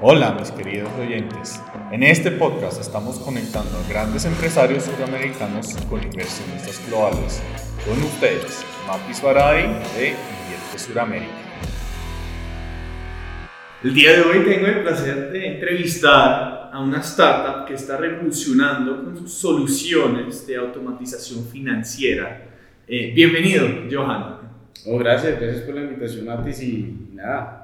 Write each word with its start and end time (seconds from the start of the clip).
Hola 0.00 0.32
mis 0.32 0.50
queridos 0.50 0.90
oyentes, 0.98 1.62
en 1.92 2.02
este 2.02 2.32
podcast 2.32 2.80
estamos 2.80 3.18
conectando 3.20 3.70
a 3.78 3.88
grandes 3.88 4.24
empresarios 4.24 4.84
sudamericanos 4.84 5.76
con 5.88 6.02
inversionistas 6.02 6.84
globales. 6.88 7.42
Con 7.86 8.02
ustedes, 8.02 8.64
Mapis 8.86 9.22
Baray 9.22 9.64
de 9.96 10.08
Invierte 10.08 10.78
Suramérica. 10.78 11.32
El 13.84 13.94
día 13.94 14.12
de 14.12 14.22
hoy 14.22 14.44
tengo 14.44 14.66
el 14.66 14.82
placer 14.82 15.30
de 15.30 15.54
entrevistar 15.54 16.70
a 16.72 16.80
una 16.80 17.00
startup 17.00 17.66
que 17.66 17.74
está 17.74 17.96
revolucionando 17.96 19.04
con 19.04 19.16
sus 19.16 19.32
soluciones 19.32 20.46
de 20.46 20.56
automatización 20.56 21.44
financiera. 21.46 22.44
Eh, 22.88 23.12
bienvenido, 23.14 23.68
Johan. 23.90 24.38
Oh, 24.86 24.98
gracias, 24.98 25.40
gracias 25.40 25.62
por 25.64 25.74
la 25.74 25.82
invitación, 25.82 26.26
Matis. 26.26 26.62
Y 26.62 27.08
nada, 27.12 27.61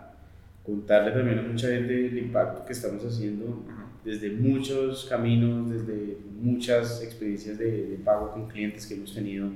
contarle 0.68 1.12
también 1.12 1.38
a 1.38 1.42
mucha 1.42 1.68
gente 1.68 2.08
el 2.08 2.18
impacto 2.18 2.62
que 2.66 2.74
estamos 2.74 3.02
haciendo 3.02 3.64
desde 4.04 4.30
muchos 4.30 5.06
caminos, 5.06 5.70
desde 5.70 6.18
muchas 6.38 7.02
experiencias 7.02 7.58
de, 7.58 7.98
pago 8.04 8.32
con 8.32 8.46
clientes 8.48 8.86
que 8.86 8.92
hemos 8.92 9.14
tenido. 9.14 9.48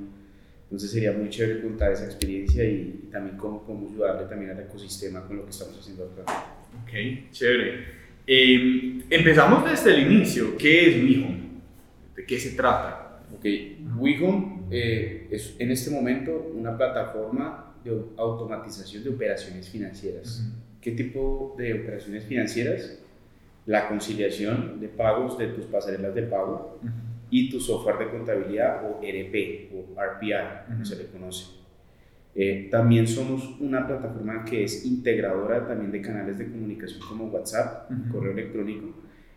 Entonces 0.65 0.91
sería 0.91 1.12
muy 1.12 1.29
chévere 1.29 1.61
contar 1.61 1.93
esa 1.93 2.06
experiencia 2.06 2.65
y, 2.65 3.09
también 3.12 3.37
cómo 3.37 3.62
podemos 3.62 3.93
ayudarle 3.93 4.27
también 4.27 4.53
al 4.53 4.61
ecosistema 4.61 5.23
con 5.27 5.37
lo 5.37 5.45
que 5.45 5.51
estamos 5.51 5.79
haciendo 5.79 6.05
actualmente. 6.05 6.33
Ok, 6.83 7.31
chévere. 7.31 7.84
Em, 8.27 9.03
empezamos 9.11 9.70
desde 9.70 9.95
el 9.95 10.11
inicio. 10.11 10.56
¿Qué 10.56 10.89
es 10.89 11.05
WeHome? 11.05 11.42
¿De 12.17 12.25
qué 12.25 12.39
se 12.39 12.53
trata? 12.53 13.20
Ok, 13.37 13.45
WeHome 13.98 14.62
eh, 14.70 15.29
es 15.31 15.56
en 15.59 15.70
este 15.73 15.91
momento 15.91 16.53
una 16.55 16.75
plataforma 16.75 17.75
de 17.84 17.91
automatización 18.17 19.05
de 19.05 19.11
operaciones 19.11 19.69
financieras. 19.69 20.42
¿Qué 20.82 20.91
tipo 20.91 21.55
de 21.56 21.75
operaciones 21.75 22.25
financieras? 22.25 22.98
La 23.66 23.88
conciliación 23.88 24.80
de 24.80 24.89
pagos 24.89 25.39
de 25.39 25.47
tus 25.47 25.66
pasarelas 25.66 26.12
de 26.12 26.22
pago 26.24 26.80
y 27.30 27.48
tu 27.48 27.61
software 27.61 27.98
de 27.98 28.11
contabilidad 28.11 28.84
o 28.84 28.98
RP 29.00 29.70
o 29.72 29.94
RPI, 29.94 30.66
como 30.66 30.84
se 30.84 30.97
le 30.97 31.06
conoce. 31.06 31.62
Eh, 32.34 32.69
también 32.69 33.06
somos 33.06 33.56
una 33.61 33.86
plataforma 33.86 34.44
que 34.44 34.64
es 34.64 34.84
integradora 34.84 35.66
también 35.66 35.92
de 35.92 36.02
canales 36.02 36.39
de 36.39 36.50
comunicación 36.50 37.00
como 37.06 37.27
WhatsApp, 37.27 37.89
correo 38.11 38.33
electrónico, 38.33 38.89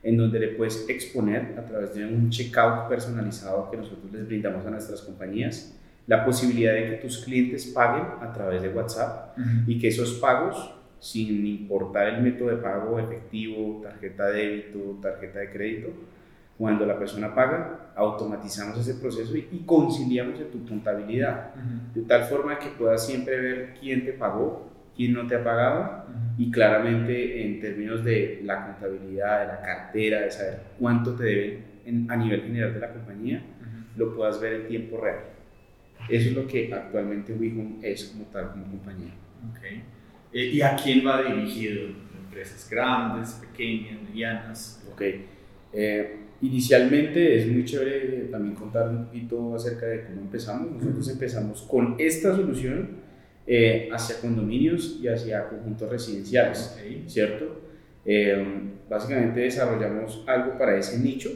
en 0.01 0.17
donde 0.17 0.39
le 0.39 0.47
puedes 0.49 0.89
exponer 0.89 1.55
a 1.59 1.65
través 1.65 1.93
de 1.93 2.05
un 2.05 2.31
checkout 2.31 2.89
personalizado 2.89 3.69
que 3.69 3.77
nosotros 3.77 4.11
les 4.11 4.25
brindamos 4.25 4.65
a 4.65 4.71
nuestras 4.71 5.01
compañías 5.01 5.77
la 6.07 6.25
posibilidad 6.25 6.73
de 6.73 6.89
que 6.89 6.95
tus 6.97 7.23
clientes 7.23 7.65
paguen 7.67 8.05
a 8.21 8.31
través 8.31 8.61
de 8.61 8.69
WhatsApp 8.69 9.37
y 9.67 9.77
que 9.77 9.89
esos 9.89 10.13
pagos 10.13 10.75
sin 11.05 11.45
importar 11.45 12.07
el 12.07 12.23
método 12.23 12.49
de 12.49 12.57
pago 12.57 12.97
efectivo, 12.97 13.79
tarjeta 13.83 14.31
de 14.31 14.41
débito, 14.41 14.97
tarjeta 15.03 15.37
de 15.37 15.51
crédito. 15.51 15.89
Cuando 16.57 16.83
la 16.83 16.97
persona 16.97 17.35
paga, 17.35 17.91
automatizamos 17.95 18.79
ese 18.79 18.95
proceso 18.99 19.37
y, 19.37 19.63
conciliamos 19.67 20.39
en 20.39 20.49
tu 20.49 20.65
contabilidad, 20.67 21.53
de 21.93 22.01
tal 22.01 22.23
forma 22.23 22.57
que 22.57 22.69
puedas 22.69 23.05
siempre 23.05 23.39
ver 23.39 23.73
quién 23.79 24.03
te 24.03 24.13
pagó, 24.13 24.67
quién 24.95 25.13
no 25.13 25.27
te 25.27 25.35
ha 25.35 25.43
pagado 25.43 26.05
y 26.39 26.49
claramente 26.49 27.45
en 27.45 27.59
términos 27.59 28.03
de 28.03 28.41
la 28.43 28.65
contabilidad, 28.65 29.41
de 29.41 29.47
la 29.47 29.61
cartera, 29.61 30.21
de 30.21 30.31
saber 30.31 30.59
cuánto 30.79 31.13
te 31.13 31.23
deben 31.23 32.09
a 32.09 32.15
nivel 32.15 32.41
general 32.41 32.73
de 32.73 32.79
la 32.79 32.91
compañía, 32.91 33.43
lo 33.95 34.15
puedas 34.15 34.41
ver 34.41 34.53
en 34.53 34.67
tiempo 34.67 34.99
real. 34.99 35.19
Eso 36.09 36.29
es 36.29 36.35
lo 36.35 36.47
que 36.47 36.73
actualmente 36.73 37.31
WeHome 37.33 37.77
es 37.83 38.05
como 38.05 38.25
tal, 38.25 38.53
como 38.53 38.65
compañía. 38.65 39.11
Okay. 39.51 39.83
Eh, 40.35 40.51
¿Y 40.51 40.61
a 40.61 40.75
quién 40.75 41.07
va 41.07 41.23
dirigido? 41.23 41.85
¿Empresas 42.25 42.69
grandes, 42.69 43.35
pequeñas, 43.35 44.01
medianas? 44.01 44.85
Ok. 44.91 45.01
Eh, 45.71 46.17
inicialmente 46.41 47.39
es 47.39 47.47
muy 47.47 47.63
chévere 47.63 48.27
también 48.29 48.53
contar 48.53 48.89
un 48.89 49.05
poquito 49.05 49.55
acerca 49.55 49.85
de 49.85 50.03
cómo 50.03 50.19
empezamos. 50.19 50.73
Nosotros 50.73 51.09
empezamos 51.09 51.61
con 51.61 51.95
esta 51.97 52.35
solución 52.35 52.97
eh, 53.47 53.87
hacia 53.93 54.19
condominios 54.19 54.99
y 55.01 55.07
hacia 55.07 55.47
conjuntos 55.47 55.89
residenciales, 55.89 56.77
¿cierto? 57.07 57.61
básicamente 58.87 59.39
desarrollamos 59.39 60.23
algo 60.27 60.59
para 60.59 60.77
ese 60.77 60.99
nicho 60.99 61.31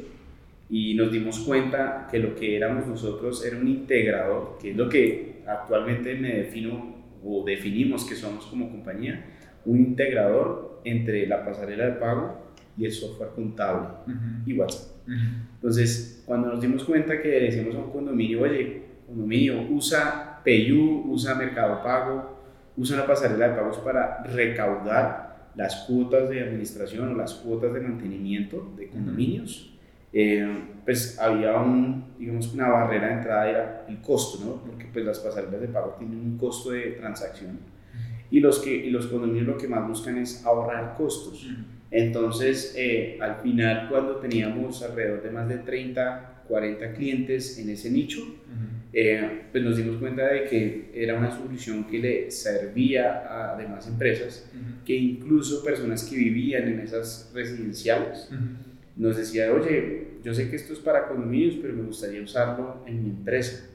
y 0.70 0.94
nos 0.94 1.12
dimos 1.12 1.40
cuenta 1.40 2.08
que 2.12 2.20
lo 2.20 2.36
que 2.36 2.56
éramos 2.58 2.86
nosotros 2.86 3.44
era 3.44 3.58
un 3.58 3.68
integrador, 3.68 4.60
que 4.62 4.70
es 4.70 4.78
lo 4.78 4.88
que 4.88 5.42
actualmente 5.48 6.14
me 6.14 6.36
defino 6.36 6.99
o 7.24 7.44
definimos 7.46 8.06
que 8.06 8.16
somos 8.16 8.46
como 8.46 8.70
compañía 8.70 9.26
un 9.66 9.80
integrador 9.80 10.82
entre 10.84 11.28
la 11.28 11.44
pasarela 11.46 11.86
de 11.86 11.92
pago 11.94 12.50
y 12.78 12.86
el 12.86 12.92
software 12.92 13.32
contable 13.36 13.90
y 14.46 14.54
WhatsApp. 14.58 14.96
Entonces, 15.56 16.24
cuando 16.26 16.50
nos 16.50 16.62
dimos 16.62 16.84
cuenta 16.84 17.22
que 17.22 17.28
decimos 17.28 17.76
a 17.76 17.80
un 17.80 17.92
condominio, 17.92 18.42
oye, 18.42 18.84
condominio, 19.08 19.62
usa 19.70 20.42
PayU, 20.46 21.12
usa 21.12 21.36
Mercado 21.36 21.84
Pago, 21.84 22.40
usa 22.78 22.96
una 22.96 23.06
pasarela 23.06 23.50
de 23.50 23.56
pagos 23.56 23.78
para 23.80 24.24
recaudar 24.24 25.50
las 25.56 25.76
cuotas 25.88 26.30
de 26.30 26.42
administración 26.42 27.10
o 27.10 27.16
las 27.16 27.34
cuotas 27.34 27.74
de 27.74 27.82
mantenimiento 27.82 28.74
de 28.78 28.88
condominios. 28.88 29.78
Eh, 30.12 30.48
pues 30.86 31.20
había 31.20 31.56
un, 31.60 32.14
digamos, 32.18 32.54
una 32.54 32.68
barrera 32.68 33.08
de 33.08 33.14
entrada, 33.14 33.50
era 33.50 33.86
el 33.88 34.02
costo, 34.02 34.44
¿no? 34.44 34.56
Porque 34.64 34.88
pues 34.92 35.06
las 35.06 35.20
pasarelas 35.20 35.62
de 35.62 35.68
pago 35.68 35.96
tienen 36.00 36.20
un 36.20 36.38
costo 36.38 36.72
de 36.72 36.92
transacción 36.92 37.60
y 38.32 38.40
los, 38.40 38.60
que, 38.60 38.74
y 38.74 38.90
los 38.90 39.08
condominios 39.08 39.48
lo 39.48 39.58
que 39.58 39.68
más 39.68 39.88
buscan 39.88 40.18
es 40.18 40.46
ahorrar 40.46 40.96
costos. 40.96 41.48
Entonces, 41.92 42.76
eh, 42.78 43.18
al 43.20 43.38
final, 43.38 43.88
cuando 43.90 44.18
teníamos 44.18 44.84
alrededor 44.84 45.24
de 45.24 45.32
más 45.32 45.50
de 45.50 45.58
30, 45.58 46.44
40 46.48 46.94
clientes 46.94 47.58
en 47.58 47.70
ese 47.70 47.90
nicho, 47.90 48.22
eh, 48.94 49.44
pues 49.52 49.64
nos 49.64 49.78
dimos 49.78 49.98
cuenta 49.98 50.28
de 50.28 50.46
que 50.46 50.92
era 50.94 51.18
una 51.18 51.32
solución 51.32 51.86
que 51.86 52.00
le 52.00 52.32
servía 52.32 53.54
a 53.54 53.58
demás 53.58 53.88
empresas, 53.88 54.48
que 54.86 54.96
incluso 54.96 55.64
personas 55.64 56.04
que 56.04 56.16
vivían 56.16 56.68
en 56.68 56.80
esas 56.82 57.32
residenciales, 57.34 58.30
nos 59.00 59.16
decía, 59.16 59.52
oye, 59.54 60.08
yo 60.24 60.34
sé 60.34 60.50
que 60.50 60.58
esto 60.58 60.74
es 60.74 60.80
para 60.80 61.08
condominios, 61.08 61.56
pero 61.62 61.74
me 61.74 61.84
gustaría 61.84 62.22
usarlo 62.22 62.84
en 62.86 63.02
mi 63.02 63.10
empresa. 63.10 63.66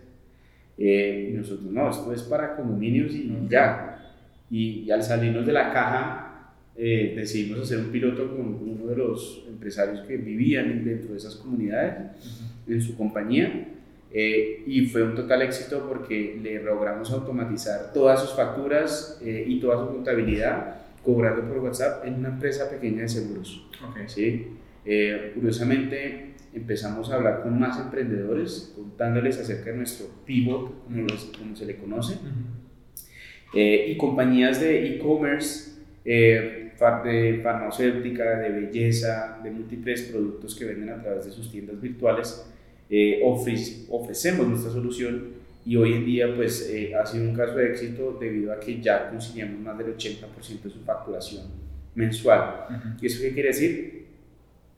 Eh, 0.77 1.31
y 1.31 1.37
nosotros, 1.37 1.73
no, 1.73 1.91
esto 1.91 2.13
es 2.13 2.23
para 2.23 2.55
condominios 2.55 3.13
y 3.15 3.33
ya. 3.49 4.13
Y, 4.51 4.91
al 4.91 5.03
salirnos 5.03 5.47
de 5.47 5.53
la 5.53 5.73
caja, 5.73 6.53
eh, 6.77 7.15
decidimos 7.17 7.61
hacer 7.61 7.79
un 7.79 7.91
piloto 7.91 8.37
con 8.37 8.41
uno 8.41 8.87
de 8.87 8.97
los 8.97 9.47
empresarios 9.49 10.01
que 10.07 10.19
vivían 10.19 10.85
dentro 10.85 11.13
de 11.13 11.17
esas 11.17 11.37
comunidades, 11.37 11.95
en 12.69 12.83
su 12.83 12.95
compañía. 12.95 13.69
Eh, 14.13 14.63
y 14.67 14.87
fue 14.87 15.03
un 15.03 15.15
total 15.15 15.41
éxito 15.41 15.87
porque 15.89 16.39
le 16.41 16.63
logramos 16.63 17.11
automatizar 17.11 17.93
todas 17.95 18.21
sus 18.21 18.37
facturas 18.37 19.21
y 19.25 19.59
toda 19.59 19.87
su 19.87 19.93
contabilidad 19.93 20.77
cobrando 21.03 21.49
por 21.49 21.59
WhatsApp 21.59 22.05
en 22.07 22.15
una 22.15 22.29
empresa 22.29 22.71
pequeña 22.71 23.03
de 23.03 23.09
seguros. 23.09 23.67
Okay. 23.91 24.05
¿sí? 24.07 24.47
Eh, 24.87 25.33
curiosamente, 25.35 26.35
empezamos 26.53 27.11
a 27.11 27.17
hablar 27.17 27.43
con 27.43 27.59
más 27.59 27.81
emprendedores, 27.81 28.73
contándoles 28.77 29.39
acerca 29.39 29.71
de 29.71 29.79
nuestro 29.79 30.07
pivot, 30.25 30.85
como, 30.85 31.07
como 31.39 31.57
se 31.57 31.67
le 31.67 31.77
conoce, 31.77 32.19
eh, 33.55 33.87
y 33.89 33.97
compañías 33.97 34.61
de 34.61 34.95
e-commerce, 34.95 35.73
eh, 36.05 36.73
de 37.05 37.41
farmacéutica, 37.43 38.39
de 38.41 38.51
belleza, 38.51 39.41
de 39.43 39.51
múltiples 39.51 40.03
productos 40.03 40.55
que 40.55 40.67
venden 40.67 40.91
a 40.91 41.01
través 41.01 41.25
de 41.25 41.31
sus 41.31 41.51
tiendas 41.51 41.81
virtuales, 41.81 42.47
ofrecemos 43.91 44.47
nuestra 44.47 44.71
solución 44.71 45.29
y 45.65 45.77
hoy 45.77 45.95
en 45.95 46.05
día 46.05 46.35
pues 46.37 46.71
ha 47.01 47.07
sido 47.07 47.25
un 47.25 47.35
caso 47.35 47.55
de 47.55 47.71
éxito 47.71 48.19
debido 48.21 48.53
a 48.53 48.61
que 48.61 48.83
ya 48.83 49.09
conciliamos 49.09 49.61
más 49.61 49.79
del 49.79 49.97
80% 49.97 50.63
de 50.63 50.71
su 50.71 50.81
facturación 50.85 51.47
mensual. 51.95 52.67
¿Y 53.01 53.07
eso 53.07 53.23
qué 53.23 53.33
quiere 53.33 53.49
decir? 53.49 54.04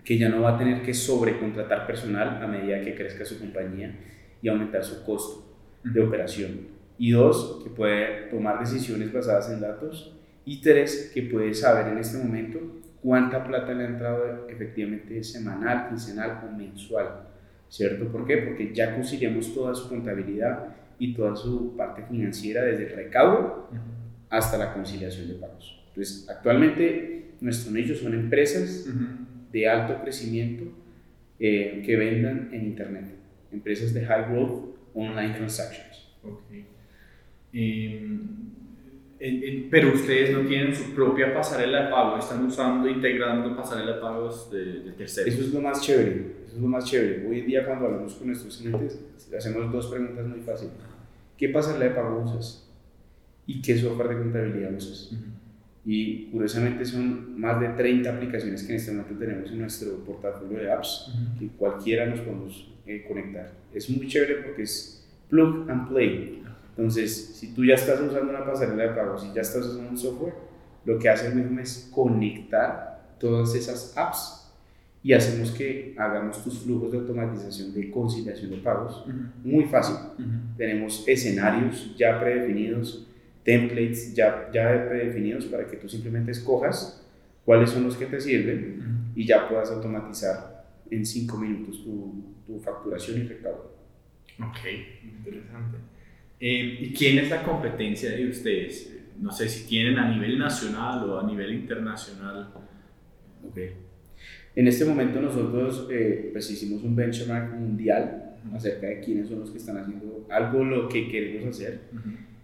Que 0.06 0.16
ya 0.16 0.28
no 0.28 0.42
va 0.42 0.54
a 0.54 0.58
tener 0.58 0.82
que 0.82 0.94
sobrecontratar 0.94 1.84
personal 1.84 2.40
a 2.40 2.46
medida 2.46 2.80
que 2.80 2.94
crezca 2.94 3.24
su 3.24 3.40
compañía 3.40 3.92
y 4.40 4.48
aumentar 4.48 4.84
su 4.84 5.04
costo 5.04 5.58
de 5.82 6.00
operación. 6.00 6.68
Y 6.96 7.10
dos, 7.10 7.60
que 7.64 7.70
puede 7.70 8.28
tomar 8.30 8.60
decisiones 8.60 9.12
basadas 9.12 9.50
en 9.50 9.60
datos. 9.60 10.16
Y 10.44 10.60
tres, 10.60 11.10
que 11.12 11.22
puede 11.22 11.52
saber 11.52 11.92
en 11.92 11.98
este 11.98 12.18
momento 12.18 12.60
cuánta 13.02 13.42
plata 13.42 13.74
le 13.74 13.82
ha 13.82 13.88
entrado 13.88 14.48
efectivamente 14.48 15.24
semanal, 15.24 15.88
quincenal 15.88 16.40
o 16.46 16.56
mensual. 16.56 17.26
¿Cierto? 17.68 18.06
¿Por 18.06 18.24
qué? 18.28 18.36
Porque 18.36 18.72
ya 18.72 18.94
conciliamos 18.94 19.52
toda 19.52 19.74
su 19.74 19.88
contabilidad 19.88 20.68
y 21.00 21.14
toda 21.14 21.34
su 21.34 21.76
parte 21.76 22.04
financiera 22.08 22.62
desde 22.62 22.86
el 22.86 22.94
recaudo 22.94 23.68
hasta 24.30 24.56
la 24.56 24.72
conciliación 24.72 25.26
de 25.26 25.34
pagos. 25.34 25.82
Entonces, 25.88 26.28
actualmente 26.30 27.32
nuestro 27.40 27.72
nicho 27.72 27.96
son 27.96 28.14
empresas 28.14 28.86
de 29.56 29.66
alto 29.66 30.02
crecimiento 30.02 30.64
eh, 31.40 31.82
que 31.84 31.96
vendan 31.96 32.50
en 32.52 32.66
Internet. 32.66 33.06
Empresas 33.50 33.94
de 33.94 34.04
high 34.04 34.30
growth 34.30 34.76
online 34.92 35.34
transactions. 35.34 36.10
Okay. 36.22 36.66
Em, 37.54 38.20
pero 39.70 39.94
ustedes 39.94 40.36
no 40.36 40.46
tienen 40.46 40.74
su 40.74 40.94
propia 40.94 41.32
pasarela 41.32 41.84
de 41.84 41.90
pago, 41.90 42.18
están 42.18 42.44
usando, 42.44 42.86
integrando 42.86 43.56
pasarela 43.56 43.94
de 43.94 44.00
pagos 44.02 44.50
de, 44.50 44.80
de 44.80 44.92
terceros. 44.92 45.32
Eso 45.32 45.44
es 45.44 45.54
lo 45.54 45.62
más 45.62 45.80
chévere, 45.80 46.32
eso 46.44 46.56
es 46.56 46.60
lo 46.60 46.68
más 46.68 46.84
chévere. 46.84 47.26
Hoy 47.26 47.40
en 47.40 47.46
día 47.46 47.64
cuando 47.64 47.86
hablamos 47.86 48.14
con 48.14 48.26
nuestros 48.26 48.58
clientes, 48.58 49.02
hacemos 49.34 49.72
dos 49.72 49.86
preguntas 49.86 50.26
muy 50.26 50.40
fáciles. 50.40 50.74
¿Qué 51.38 51.48
pasarela 51.48 51.86
de 51.86 51.90
pago 51.92 52.24
usas? 52.24 52.70
¿Y 53.46 53.62
qué 53.62 53.78
software 53.78 54.08
de 54.08 54.18
contabilidad 54.18 54.74
usas? 54.74 55.16
Y 55.86 56.26
curiosamente 56.32 56.84
son 56.84 57.40
más 57.40 57.60
de 57.60 57.68
30 57.68 58.10
aplicaciones 58.10 58.64
que 58.64 58.72
en 58.72 58.76
este 58.76 58.90
momento 58.90 59.14
tenemos 59.14 59.50
en 59.50 59.60
nuestro 59.60 60.04
portafolio 60.04 60.58
de 60.58 60.72
apps, 60.72 61.12
que 61.38 61.46
cualquiera 61.48 62.06
nos 62.06 62.20
podemos 62.20 62.68
eh, 62.86 63.04
conectar. 63.06 63.52
Es 63.72 63.88
muy 63.88 64.08
chévere 64.08 64.42
porque 64.42 64.62
es 64.62 65.06
plug 65.30 65.70
and 65.70 65.88
play. 65.88 66.42
Entonces, 66.70 67.36
si 67.36 67.54
tú 67.54 67.64
ya 67.64 67.74
estás 67.74 68.00
usando 68.00 68.30
una 68.30 68.44
pasarela 68.44 68.82
de 68.82 68.88
pago, 68.90 69.16
si 69.16 69.32
ya 69.32 69.42
estás 69.42 69.64
usando 69.64 69.90
un 69.90 69.96
software, 69.96 70.34
lo 70.84 70.98
que 70.98 71.08
hace 71.08 71.32
mismo 71.32 71.60
es 71.60 71.88
conectar 71.92 73.14
todas 73.18 73.54
esas 73.54 73.96
apps 73.96 74.46
y 75.02 75.12
hacemos 75.12 75.52
que 75.52 75.94
hagamos 75.96 76.42
tus 76.42 76.58
flujos 76.58 76.90
de 76.90 76.98
automatización 76.98 77.72
de 77.72 77.90
conciliación 77.92 78.50
de 78.50 78.56
pagos 78.56 79.04
muy 79.44 79.64
fácil. 79.66 79.94
Tenemos 80.56 81.04
escenarios 81.06 81.94
ya 81.96 82.18
predefinidos 82.18 83.06
templates 83.46 84.12
ya, 84.12 84.50
ya 84.52 84.86
predefinidos 84.88 85.46
para 85.46 85.66
que 85.68 85.76
tú 85.76 85.88
simplemente 85.88 86.32
escojas 86.32 87.06
cuáles 87.44 87.70
son 87.70 87.84
los 87.84 87.96
que 87.96 88.06
te 88.06 88.20
sirven 88.20 89.12
y 89.14 89.24
ya 89.24 89.48
puedas 89.48 89.70
automatizar 89.70 90.66
en 90.90 91.06
5 91.06 91.38
minutos 91.38 91.84
tu, 91.84 92.34
tu, 92.44 92.58
facturación 92.58 93.20
y 93.20 93.22
recaudo. 93.22 93.76
Ok, 94.40 94.58
interesante. 95.04 95.78
Eh, 96.40 96.78
¿Y 96.80 96.92
quién 96.92 97.18
es 97.18 97.30
la 97.30 97.44
competencia 97.44 98.10
de 98.10 98.28
ustedes? 98.28 98.92
No 99.20 99.30
sé 99.30 99.48
si 99.48 99.66
tienen 99.66 99.96
a 99.96 100.10
nivel 100.10 100.38
nacional 100.38 101.08
o 101.08 101.20
a 101.20 101.26
nivel 101.26 101.54
internacional. 101.54 102.52
Ok. 103.48 103.58
En 104.56 104.66
este 104.66 104.84
momento 104.84 105.20
nosotros 105.20 105.88
eh, 105.90 106.30
pues 106.32 106.50
hicimos 106.50 106.82
un 106.82 106.96
benchmark 106.96 107.54
mundial 107.54 108.36
acerca 108.52 108.88
de 108.88 109.00
quiénes 109.00 109.28
son 109.28 109.40
los 109.40 109.50
que 109.50 109.58
están 109.58 109.78
haciendo 109.78 110.26
algo 110.30 110.64
lo 110.64 110.88
que 110.88 111.08
queremos 111.08 111.54
hacer. 111.54 111.80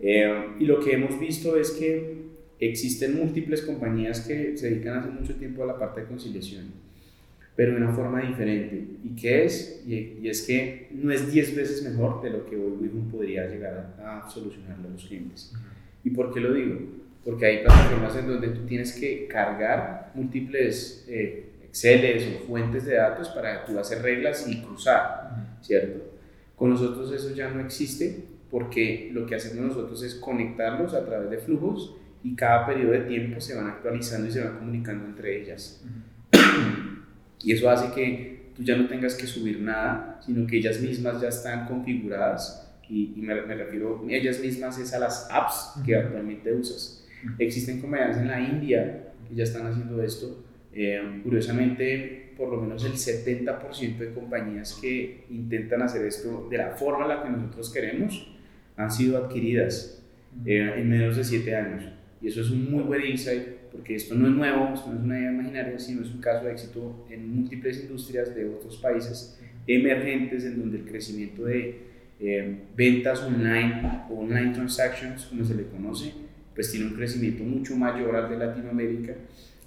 Eh, 0.02 0.48
y 0.58 0.64
lo 0.66 0.80
que 0.80 0.94
hemos 0.94 1.18
visto 1.20 1.56
es 1.56 1.70
que 1.70 2.22
existen 2.58 3.16
múltiples 3.16 3.62
compañías 3.62 4.20
que 4.20 4.56
se 4.56 4.68
dedican 4.68 4.98
hace 4.98 5.10
mucho 5.10 5.36
tiempo 5.36 5.62
a 5.62 5.66
la 5.66 5.78
parte 5.78 6.00
de 6.00 6.08
conciliación, 6.08 6.72
pero 7.54 7.72
de 7.72 7.78
una 7.78 7.92
forma 7.92 8.20
diferente. 8.20 8.84
¿Y 9.04 9.14
qué 9.14 9.44
es? 9.44 9.84
Y, 9.86 10.28
es 10.28 10.42
que 10.42 10.88
no 10.90 11.12
es 11.12 11.32
10 11.32 11.56
veces 11.56 11.88
mejor 11.88 12.20
de 12.20 12.30
lo 12.30 12.44
que 12.46 12.56
hoy 12.56 12.72
Wihun 12.80 13.10
podría 13.10 13.46
llegar 13.48 13.94
a, 14.04 14.28
solucionarle 14.28 14.88
a 14.88 14.90
los 14.90 15.04
clientes. 15.04 15.52
¿Y 16.02 16.10
por 16.10 16.34
qué 16.34 16.40
lo 16.40 16.52
digo? 16.52 16.80
Porque 17.24 17.46
hay 17.46 17.58
plataformas 17.62 18.16
en 18.16 18.26
donde 18.26 18.48
tú 18.48 18.66
tienes 18.66 18.92
que 18.92 19.28
cargar 19.28 20.10
múltiples 20.14 21.06
eh, 21.08 21.48
Exceles 21.64 22.26
o 22.26 22.46
fuentes 22.46 22.84
de 22.84 22.96
datos 22.96 23.30
para 23.30 23.64
tú 23.64 23.78
hacer 23.78 24.02
reglas 24.02 24.46
y 24.46 24.60
cruzar, 24.60 25.56
¿cierto? 25.62 26.04
Con 26.54 26.68
nosotros 26.68 27.10
eso 27.12 27.34
ya 27.34 27.48
no 27.48 27.60
existe 27.60 28.24
porque 28.52 29.08
lo 29.14 29.24
que 29.24 29.34
hacemos 29.34 29.66
nosotros 29.68 30.02
es 30.02 30.14
conectarlos 30.16 30.92
a 30.92 31.06
través 31.06 31.30
de 31.30 31.38
flujos 31.38 31.96
y 32.22 32.36
cada 32.36 32.66
periodo 32.66 32.92
de 32.92 33.00
tiempo 33.00 33.40
se 33.40 33.56
van 33.56 33.66
actualizando 33.66 34.28
y 34.28 34.30
se 34.30 34.44
van 34.44 34.58
comunicando 34.58 35.06
entre 35.06 35.40
ellas. 35.40 35.82
Y 37.42 37.52
eso 37.52 37.70
hace 37.70 37.92
que 37.94 38.52
tú 38.54 38.62
ya 38.62 38.76
no 38.76 38.86
tengas 38.88 39.14
que 39.14 39.26
subir 39.26 39.58
nada, 39.58 40.20
sino 40.24 40.46
que 40.46 40.58
ellas 40.58 40.80
mismas 40.80 41.20
ya 41.20 41.28
están 41.28 41.66
configuradas 41.66 42.70
y, 42.88 43.14
me, 43.16 43.34
me, 43.40 43.54
refiero, 43.54 44.04
ellas 44.06 44.38
mismas 44.38 44.78
es 44.78 44.92
a 44.92 44.98
las 44.98 45.28
apps 45.30 45.82
que 45.82 45.96
actualmente 45.96 46.52
usas. 46.52 47.08
Existen 47.38 47.80
compañías 47.80 48.18
en 48.18 48.28
la 48.28 48.38
India 48.38 49.14
que 49.26 49.34
ya 49.34 49.44
están 49.44 49.66
haciendo 49.66 50.02
esto. 50.02 50.44
Eh, 50.74 51.20
curiosamente, 51.24 52.34
por 52.36 52.50
lo 52.50 52.60
menos 52.60 52.84
el 52.84 52.92
70% 52.92 53.96
de 53.96 54.12
compañías 54.12 54.78
que 54.80 55.24
intentan 55.30 55.80
hacer 55.80 56.04
esto 56.04 56.48
de 56.50 56.58
la 56.58 56.72
forma 56.72 57.04
en 57.04 57.08
la 57.08 57.22
que 57.22 57.30
nosotros 57.30 57.72
queremos, 57.72 58.31
han 58.76 58.90
sido 58.90 59.18
adquiridas 59.18 60.02
eh, 60.44 60.74
en 60.76 60.88
menos 60.88 61.16
de 61.16 61.24
7 61.24 61.56
años. 61.56 61.84
Y 62.20 62.28
eso 62.28 62.40
es 62.40 62.50
un 62.50 62.70
muy 62.70 62.82
buen 62.82 63.04
insight 63.04 63.62
porque 63.72 63.94
esto 63.94 64.14
no 64.14 64.26
es 64.26 64.34
nuevo, 64.34 64.74
esto 64.74 64.90
no 64.92 64.98
es 64.98 65.04
una 65.04 65.18
idea 65.18 65.32
imaginaria, 65.32 65.78
sino 65.78 66.02
es 66.02 66.10
un 66.10 66.20
caso 66.20 66.44
de 66.44 66.52
éxito 66.52 67.06
en 67.10 67.34
múltiples 67.34 67.80
industrias 67.82 68.34
de 68.34 68.48
otros 68.48 68.76
países 68.76 69.40
emergentes 69.66 70.44
en 70.44 70.60
donde 70.60 70.78
el 70.78 70.84
crecimiento 70.84 71.44
de 71.44 71.80
eh, 72.20 72.56
ventas 72.76 73.22
online 73.22 74.04
o 74.10 74.20
online 74.20 74.52
transactions, 74.52 75.24
como 75.24 75.44
se 75.44 75.54
le 75.54 75.64
conoce, 75.64 76.12
pues 76.54 76.70
tiene 76.70 76.86
un 76.86 76.94
crecimiento 76.94 77.42
mucho 77.42 77.74
mayor 77.74 78.14
al 78.14 78.28
de 78.28 78.36
Latinoamérica 78.36 79.14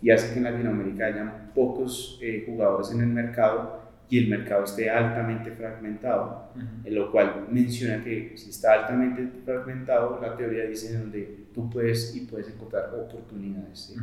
y 0.01 0.11
hace 0.11 0.33
que 0.33 0.37
en 0.37 0.43
Latinoamérica 0.43 1.07
haya 1.07 1.51
pocos 1.55 2.19
eh, 2.21 2.43
jugadores 2.45 2.91
en 2.91 3.01
el 3.01 3.07
mercado 3.07 3.84
y 4.09 4.19
el 4.19 4.29
mercado 4.29 4.63
esté 4.63 4.89
altamente 4.89 5.51
fragmentado, 5.51 6.51
en 6.83 6.95
lo 6.95 7.11
cual 7.11 7.47
menciona 7.49 8.03
que 8.03 8.33
si 8.35 8.49
está 8.49 8.73
altamente 8.73 9.27
fragmentado, 9.43 10.19
la 10.21 10.35
teoría 10.35 10.65
dice 10.65 10.93
en 10.93 11.01
donde 11.01 11.45
tú 11.53 11.69
puedes 11.69 12.15
y 12.15 12.21
puedes 12.21 12.49
encontrar 12.49 12.93
oportunidades. 12.93 13.95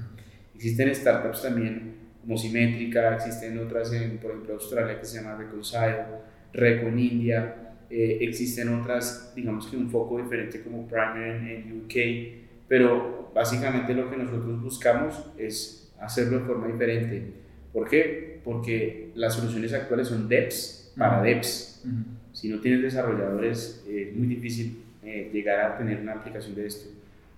Existen 0.55 0.95
startups 0.95 1.43
también 1.43 2.03
como 2.21 2.37
Simétrica, 2.37 3.17
existen 3.17 3.59
otras 3.59 3.93
en, 3.93 4.19
por 4.19 4.31
ejemplo, 4.31 4.55
Australia 4.55 4.99
que 4.99 5.05
se 5.05 5.21
llama 5.21 5.37
Reconcile, 5.37 6.05
Reco 6.53 6.89
en 6.89 6.99
India, 6.99 7.57
eh, 7.91 8.19
existen 8.21 8.69
otras, 8.69 9.33
digamos 9.35 9.67
que 9.67 9.77
un 9.77 9.91
foco 9.91 10.19
diferente 10.19 10.63
como 10.63 10.87
Primer 10.87 11.37
en, 11.37 11.49
en 11.49 11.83
UK, 11.85 12.65
pero 12.69 13.31
básicamente 13.35 13.93
lo 13.95 14.11
que 14.11 14.17
nosotros 14.17 14.63
buscamos 14.63 15.27
es 15.37 15.93
hacerlo 16.01 16.41
de 16.41 16.45
forma 16.47 16.69
diferente. 16.69 17.42
¿Por 17.73 17.89
qué? 17.89 18.33
porque 18.45 19.13
las 19.15 19.35
soluciones 19.35 19.73
actuales 19.73 20.09
son 20.09 20.29
devs 20.29 20.93
para 20.97 21.23
devs. 21.23 21.85
Si 22.33 22.49
no 22.49 22.61
tienes 22.61 22.83
desarrolladores, 22.83 23.85
es 23.89 24.17
muy 24.17 24.27
difícil 24.27 24.83
eh, 25.03 25.31
llegar 25.33 25.61
a 25.61 25.77
tener 25.77 26.01
una 26.01 26.13
aplicación 26.13 26.55
de 26.55 26.67
esto. 26.67 26.91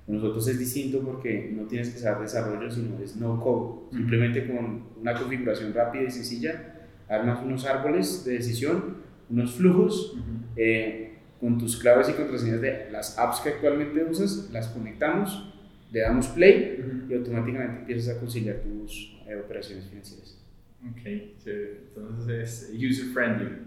Con 0.06 0.16
nosotros 0.16 0.46
es 0.48 0.58
distinto 0.58 1.00
porque 1.00 1.50
no 1.54 1.64
tienes 1.64 1.90
que 1.90 1.98
saber 1.98 2.22
desarrollo, 2.22 2.70
sino 2.70 2.98
es 3.02 3.16
no 3.16 3.40
code. 3.40 3.96
Simplemente 3.96 4.46
con 4.46 4.82
una 5.00 5.14
configuración 5.14 5.72
rápida 5.72 6.04
y 6.04 6.10
sencilla, 6.10 6.74
armas 7.08 7.42
unos 7.42 7.64
árboles 7.66 8.24
de 8.24 8.34
decisión, 8.34 8.98
unos 9.30 9.54
flujos, 9.54 10.16
eh, 10.56 11.14
con 11.40 11.58
tus 11.58 11.76
claves 11.76 12.08
y 12.08 12.12
contraseñas 12.12 12.60
de 12.60 12.88
las 12.90 13.18
apps 13.18 13.40
que 13.40 13.50
actualmente 13.50 14.04
usas, 14.04 14.50
las 14.52 14.68
conectamos, 14.68 15.53
le 15.94 16.00
damos 16.00 16.26
play 16.28 17.04
y 17.08 17.14
automáticamente 17.14 17.80
empiezas 17.80 18.16
a 18.16 18.18
conciliar 18.18 18.56
tus 18.56 19.16
eh, 19.28 19.36
operaciones 19.36 19.86
financieras. 19.86 20.44
Ok, 20.90 21.06
entonces 21.46 22.68
es 22.68 22.74
user 22.74 23.06
friendly. 23.12 23.58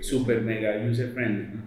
Super 0.00 0.42
mega 0.42 0.84
user 0.84 1.10
friendly. 1.10 1.60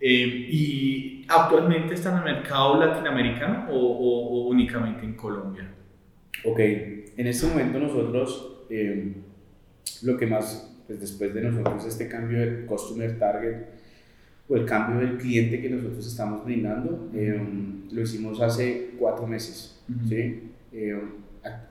Eh, 0.00 0.46
¿Y 0.50 1.26
actualmente 1.28 1.94
está 1.94 2.12
en 2.12 2.18
el 2.18 2.36
mercado 2.36 2.78
latinoamericano 2.78 3.70
o, 3.70 3.78
o, 3.78 4.48
únicamente 4.48 5.04
en 5.06 5.14
Colombia? 5.14 5.70
Ok, 6.44 6.58
en 6.60 7.26
este 7.26 7.46
momento 7.46 7.78
nosotros 7.78 8.64
eh, 8.68 9.14
lo 10.02 10.18
que 10.18 10.26
más, 10.26 10.78
pues 10.86 11.00
después 11.00 11.32
de 11.32 11.40
nosotros 11.40 11.86
este 11.86 12.06
cambio 12.06 12.38
de 12.38 12.66
customer 12.66 13.18
target 13.18 13.79
o 14.50 14.56
el 14.56 14.66
cambio 14.66 14.98
del 14.98 15.16
cliente 15.16 15.62
que 15.62 15.70
nosotros 15.70 16.04
estamos 16.04 16.44
brindando, 16.44 17.08
eh, 17.14 17.40
lo 17.92 18.02
hicimos 18.02 18.40
hace 18.40 18.90
cuatro 18.98 19.26
meses. 19.26 19.80
¿sí? 20.08 20.42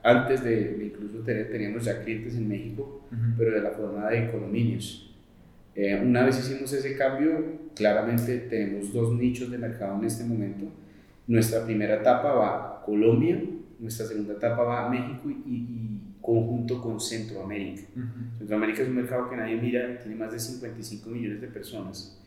antes 0.02 0.42
de, 0.42 0.90
incluso 0.92 1.18
tener, 1.18 1.50
teníamos 1.50 1.84
ya 1.84 2.02
clientes 2.02 2.34
en 2.34 2.48
México, 2.48 3.06
pero 3.36 3.52
de 3.52 3.60
la 3.60 3.70
forma 3.70 4.08
de 4.08 4.30
condominios. 4.30 5.14
Eh, 5.74 6.00
una 6.04 6.24
vez 6.24 6.38
hicimos 6.38 6.72
ese 6.72 6.96
cambio, 6.96 7.60
claramente 7.74 8.38
tenemos 8.38 8.92
dos 8.92 9.14
nichos 9.14 9.50
de 9.50 9.58
mercado 9.58 9.98
en 9.98 10.04
este 10.04 10.24
momento. 10.24 10.66
Nuestra 11.26 11.64
primera 11.64 11.96
etapa 11.96 12.32
va 12.32 12.56
a 12.56 12.82
Colombia, 12.84 13.40
nuestra 13.78 14.06
segunda 14.06 14.34
etapa 14.34 14.62
va 14.62 14.86
a 14.86 14.90
México 14.90 15.30
y, 15.30 15.98
conjunto 16.20 16.82
con 16.82 17.00
Centroamérica. 17.00 17.82
Centroamérica 18.38 18.82
es 18.82 18.88
un 18.88 18.96
mercado 18.96 19.30
que 19.30 19.36
nadie 19.36 19.56
mira, 19.56 19.98
tiene 20.00 20.16
más 20.16 20.30
de 20.32 20.38
55 20.38 21.08
millones 21.08 21.40
de 21.40 21.48
personas, 21.48 22.19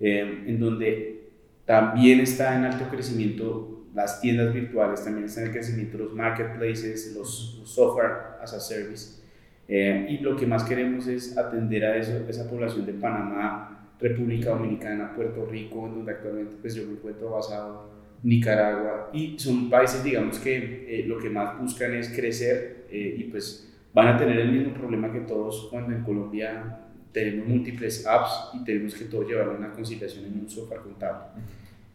eh, 0.00 0.44
en 0.46 0.60
donde 0.60 1.30
también 1.64 2.20
está 2.20 2.56
en 2.56 2.64
alto 2.64 2.88
crecimiento 2.88 3.76
las 3.96 4.20
tiendas 4.20 4.52
virtuales, 4.52 5.02
también 5.02 5.24
están 5.24 5.44
en 5.44 5.48
el 5.48 5.54
crecimiento 5.54 5.96
los 5.96 6.12
marketplaces, 6.12 7.14
los, 7.16 7.62
software 7.64 8.36
as 8.42 8.52
a 8.52 8.60
service. 8.60 9.22
Eh, 9.68 10.06
y 10.10 10.18
lo 10.18 10.36
que 10.36 10.46
más 10.46 10.64
queremos 10.64 11.08
es 11.08 11.36
atender 11.36 11.84
a 11.84 11.96
eso, 11.96 12.12
esa 12.28 12.48
población 12.48 12.84
de 12.84 12.92
Panamá, 12.92 13.90
República 13.98 14.50
Dominicana, 14.50 15.14
Puerto 15.16 15.46
Rico, 15.46 15.88
donde 15.88 16.12
actualmente 16.12 16.56
pues, 16.60 16.74
yo 16.74 16.86
me 16.86 16.92
encuentro 16.92 17.30
basado, 17.30 17.90
Nicaragua, 18.22 19.10
y 19.14 19.38
son 19.38 19.70
países, 19.70 20.04
digamos, 20.04 20.38
que 20.38 20.86
eh, 20.88 21.04
lo 21.06 21.18
que 21.18 21.30
más 21.30 21.58
buscan 21.58 21.94
es 21.94 22.10
crecer 22.10 22.86
eh, 22.90 23.16
y 23.18 23.24
pues 23.24 23.74
van 23.94 24.08
a 24.08 24.16
tener 24.18 24.38
el 24.38 24.52
mismo 24.52 24.74
problema 24.74 25.10
que 25.10 25.20
todos 25.20 25.68
cuando 25.70 25.94
en 25.94 26.02
Colombia 26.02 26.85
tenemos 27.16 27.48
múltiples 27.48 28.06
apps 28.06 28.50
y 28.52 28.62
tenemos 28.62 28.94
que 28.94 29.06
todo 29.06 29.26
llevarlo 29.26 29.52
a 29.52 29.56
una 29.56 29.72
conciliación 29.72 30.26
en 30.26 30.38
un 30.38 30.50
software 30.50 30.80
contable. 30.80 31.24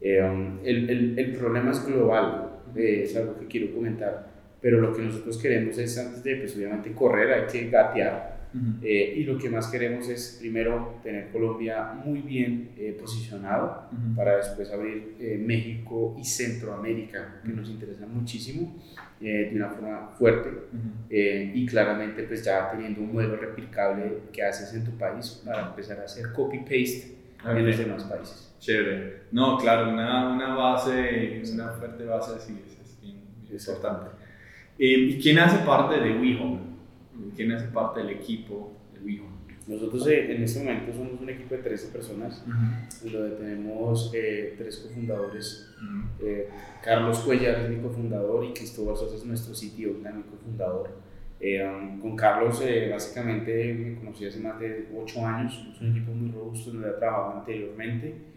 Eh, 0.01 0.19
um, 0.19 0.57
el, 0.63 0.89
el, 0.89 1.19
el, 1.19 1.35
problema 1.35 1.69
es 1.69 1.85
global, 1.85 2.61
eh, 2.75 3.03
es 3.03 3.15
algo 3.15 3.37
que 3.37 3.45
quiero 3.45 3.71
comentar, 3.71 4.27
pero 4.59 4.81
lo 4.81 4.91
que 4.91 5.03
nosotros 5.03 5.37
queremos 5.37 5.77
es, 5.77 5.95
antes 5.99 6.23
de, 6.23 6.37
pues 6.37 6.55
obviamente, 6.55 6.91
correr, 6.93 7.33
hay 7.33 7.45
que 7.45 7.69
gatear. 7.69 8.41
Eh, 8.81 9.13
y 9.15 9.23
lo 9.23 9.37
que 9.37 9.49
más 9.49 9.67
queremos 9.67 10.09
es, 10.09 10.37
primero, 10.41 10.99
tener 11.03 11.29
Colombia 11.29 11.93
muy 12.03 12.19
bien 12.19 12.71
eh, 12.75 12.97
posicionado 12.99 13.89
para 14.13 14.37
después 14.37 14.69
abrir 14.71 15.15
eh, 15.19 15.37
México 15.39 16.17
y 16.19 16.25
Centroamérica, 16.25 17.41
que 17.45 17.53
nos 17.53 17.69
interesa 17.69 18.05
muchísimo, 18.07 18.75
de 19.21 19.51
una 19.55 19.69
forma 19.69 20.09
fuerte 20.17 20.49
y 21.09 21.65
claramente 21.67 22.23
pues 22.23 22.43
ya 22.43 22.71
teniendo 22.71 23.01
un 23.01 23.13
modelo 23.13 23.35
replicable 23.35 24.23
que 24.33 24.43
haces 24.43 24.73
en 24.73 24.83
tu 24.83 24.91
país 24.97 25.41
para 25.45 25.67
empezar 25.67 25.99
a 25.99 26.03
hacer 26.05 26.31
copy-paste 26.33 27.15
en 27.45 27.65
los 27.65 27.77
demás 27.77 28.03
países. 28.05 28.53
Chévere. 28.59 29.21
No, 29.31 29.57
claro, 29.57 29.89
una, 29.91 30.33
una 30.33 30.55
base, 30.55 31.41
una 31.53 31.69
fuerte 31.69 32.05
base 32.05 32.35
así 32.35 32.61
es, 32.65 33.51
es 33.51 33.67
importante. 33.67 34.11
¿Y 34.77 35.19
quién 35.19 35.39
hace 35.39 35.65
parte 35.65 35.99
de 35.99 36.17
WeHome? 36.17 36.59
¿Quién 37.35 37.51
hace 37.51 37.67
parte 37.67 38.01
del 38.01 38.09
equipo 38.09 38.73
de 38.93 38.99
WeHome? 38.99 39.30
Nosotros 39.67 40.07
eh, 40.07 40.35
en 40.35 40.43
este 40.43 40.59
momento 40.59 40.91
somos 40.93 41.21
un 41.21 41.29
equipo 41.29 41.55
de 41.55 41.61
13 41.61 41.91
personas, 41.91 42.43
donde 43.03 43.35
tenemos 43.35 44.11
eh, 44.13 44.55
tres 44.57 44.77
cofundadores. 44.77 45.69
Eh, 46.19 46.49
Carlos 46.83 47.19
Cuellar 47.19 47.61
es 47.61 47.69
mi 47.69 47.81
cofundador 47.81 48.43
y 48.45 48.53
Cristóbal 48.53 48.97
Sosa 48.97 49.15
es 49.15 49.25
nuestro 49.25 49.53
sitio, 49.53 49.93
mi 49.93 50.23
cofundador. 50.23 51.11
Um, 51.41 51.99
con 51.99 52.15
Carlos 52.15 52.61
básicamente 52.91 53.73
me 53.73 53.95
conocí 53.95 54.27
hace 54.27 54.39
más 54.39 54.59
de 54.59 54.89
8 54.95 55.25
años, 55.25 55.59
es 55.73 55.81
un 55.81 55.89
equipo 55.89 56.11
muy 56.11 56.31
robusto 56.31 56.71
donde 56.71 56.89
he 56.89 56.93
trabajado 56.93 57.39
anteriormente 57.39 58.31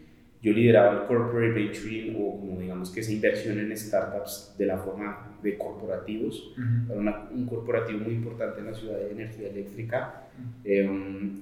yo 0.45 0.53
lideraba 0.53 0.93
el 0.93 1.07
corporate 1.07 1.53
venturing 1.53 2.17
o 2.21 2.39
como 2.39 2.61
digamos 2.61 2.91
que 2.91 3.01
esa 3.01 3.13
inversión 3.13 3.59
en 3.59 3.75
startups 3.75 4.55
de 4.59 4.67
la 4.67 4.77
forma 4.77 5.34
de 5.45 5.59
corporativos, 5.59 6.55
para 6.89 7.29
un 7.31 7.47
corporativo 7.47 8.01
muy 8.01 8.15
importante 8.15 8.61
en 8.61 8.67
la 8.67 8.75
ciudad 8.75 8.97
de 8.97 9.11
energía 9.13 9.49
eléctrica. 9.49 10.23
Eh, 10.65 10.91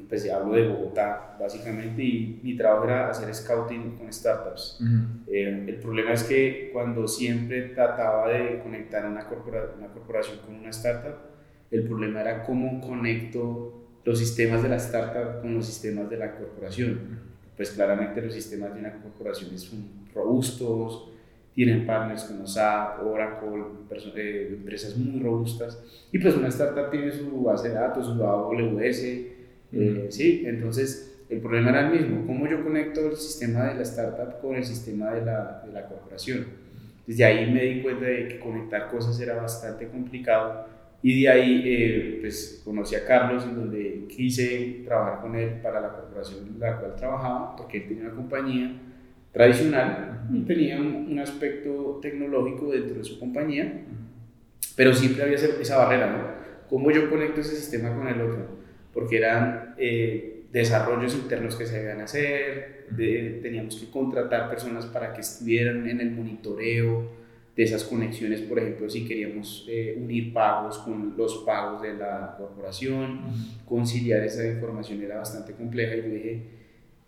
pues 0.09 0.29
hablo 0.31 0.55
de 0.55 0.69
Bogotá 0.69 1.37
básicamente 1.41 2.03
y 2.03 2.41
mi 2.43 2.57
trabajo 2.57 2.85
era 2.85 3.09
hacer 3.09 3.33
scouting 3.35 3.97
con 3.97 4.13
startups. 4.13 4.81
Eh, 5.29 5.65
el 5.69 5.77
problema 5.77 6.13
es 6.13 6.25
que 6.25 6.71
cuando 6.73 7.07
siempre 7.07 7.71
trataba 7.71 8.29
de 8.29 8.61
conectar 8.61 9.07
una, 9.07 9.25
corpora 9.27 9.71
una 9.79 9.87
corporación 9.87 10.39
con 10.45 10.57
una 10.57 10.71
startup, 10.71 11.17
el 11.71 11.85
problema 11.85 12.21
era 12.21 12.43
cómo 12.43 12.81
conecto 12.81 13.83
los 14.05 14.19
sistemas 14.19 14.63
de 14.63 14.69
la 14.69 14.77
startup 14.77 15.41
con 15.41 15.55
los 15.55 15.65
sistemas 15.65 16.11
de 16.11 16.17
la 16.19 16.33
corporación. 16.33 17.21
Pues 17.57 17.71
claramente 17.71 18.21
los 18.21 18.35
sistemas 18.35 18.75
de 18.75 18.81
una 18.81 19.01
corporación 19.01 19.57
son 19.57 20.09
robustos, 20.13 21.12
tienen 21.55 21.87
partners 21.87 22.25
como 22.25 22.47
SAP, 22.47 23.05
Oracle, 23.05 23.65
eh, 24.17 24.49
empresas 24.53 24.97
muy 24.97 25.23
robustas, 25.23 25.83
y 26.11 26.19
pues 26.19 26.37
una 26.37 26.49
startup 26.49 26.91
tiene 26.91 27.13
su 27.13 27.43
base 27.43 27.69
de 27.69 27.75
datos, 27.75 28.07
su 28.07 28.25
AWS, 28.25 29.03
eh, 29.75 30.07
sí, 30.11 30.45
entonces 30.47 31.25
el 31.29 31.41
problema 31.41 31.71
era 31.71 31.89
el 31.89 32.01
mismo, 32.01 32.27
cómo 32.27 32.47
yo 32.47 32.63
conecto 32.63 33.09
el 33.09 33.17
sistema 33.17 33.69
de 33.69 33.75
la 33.77 33.83
startup 33.83 34.41
con 34.41 34.57
el 34.57 34.65
sistema 34.65 35.13
de 35.13 35.25
la, 35.25 35.63
de 35.67 35.73
la 35.73 35.87
corporación. 35.87 36.47
Desde 37.07 37.25
ahí 37.25 37.51
me 37.51 37.65
di 37.65 37.83
cuenta 37.83 38.05
de 38.05 38.29
que 38.29 38.39
conectar 38.39 38.89
cosas 38.91 39.19
era 39.21 39.35
bastante 39.35 39.89
complicado. 39.89 40.67
Y 41.03 41.23
de 41.23 41.29
ahí, 41.29 41.63
eh, 41.65 42.19
pues 42.21 42.63
conocí 42.65 42.95
a 42.95 43.05
Carlos, 43.05 43.45
en 43.45 43.57
donde 43.57 44.07
quise 44.09 44.83
trabajar 44.85 45.21
con 45.21 45.35
él 45.35 45.61
para 45.61 45.81
la 45.81 45.89
corporación 45.89 46.47
en 46.47 46.61
la 46.61 46.79
cual 46.79 46.95
trabajaba, 46.95 47.57
porque 47.57 47.79
él 47.79 47.89
tenía 47.89 48.05
una 48.05 48.15
compañía 48.15 48.73
tradicional 49.33 50.27
y 50.33 50.41
tenía 50.43 50.79
un, 50.79 51.19
aspecto 51.19 51.99
tecnológico 52.03 52.73
dentro 52.73 52.97
de 52.97 53.05
su 53.05 53.19
compañía, 53.19 53.85
pero 54.77 54.95
siempre 54.95 55.23
había 55.23 55.37
esa 55.37 55.77
barrera, 55.77 56.11
¿no? 56.11 56.69
¿Cómo 56.69 56.91
yo 56.91 57.09
conecto 57.11 57.41
ese 57.41 57.55
sistema 57.55 57.95
con 57.95 58.09
el 58.09 58.21
otro? 58.21 58.47
Porque 58.93 59.19
eran 59.19 59.75
eh, 59.79 60.45
desarrollos 60.53 61.15
internos 61.15 61.55
que 61.55 61.67
se 61.67 61.79
debían 61.79 62.01
hacer, 62.01 62.87
teníamos 62.97 63.77
que 63.77 63.91
contratar 63.91 64.49
personas 64.49 64.87
para 64.87 65.13
que 65.13 65.21
estuvieran 65.21 65.89
en 65.89 66.01
el 66.01 66.11
monitoreo, 66.11 67.23
de 67.57 67.63
esas 67.65 67.85
conexiones, 67.85 68.41
por 68.41 68.59
ejemplo, 68.59 68.89
si 68.89 69.07
queríamos 69.07 69.67
eh, 69.69 69.99
unir 70.01 70.33
pagos 70.33 70.79
con 70.79 71.15
los 71.17 71.39
pagos 71.45 71.83
de 71.83 71.95
la 71.95 72.35
corporación, 72.39 73.21
conciliar 73.67 74.23
esa 74.25 74.47
información 74.47 75.03
era 75.03 75.19
bastante 75.19 75.53
compleja 75.53 75.97
y 75.97 76.03
yo 76.03 76.09
dije, 76.09 76.43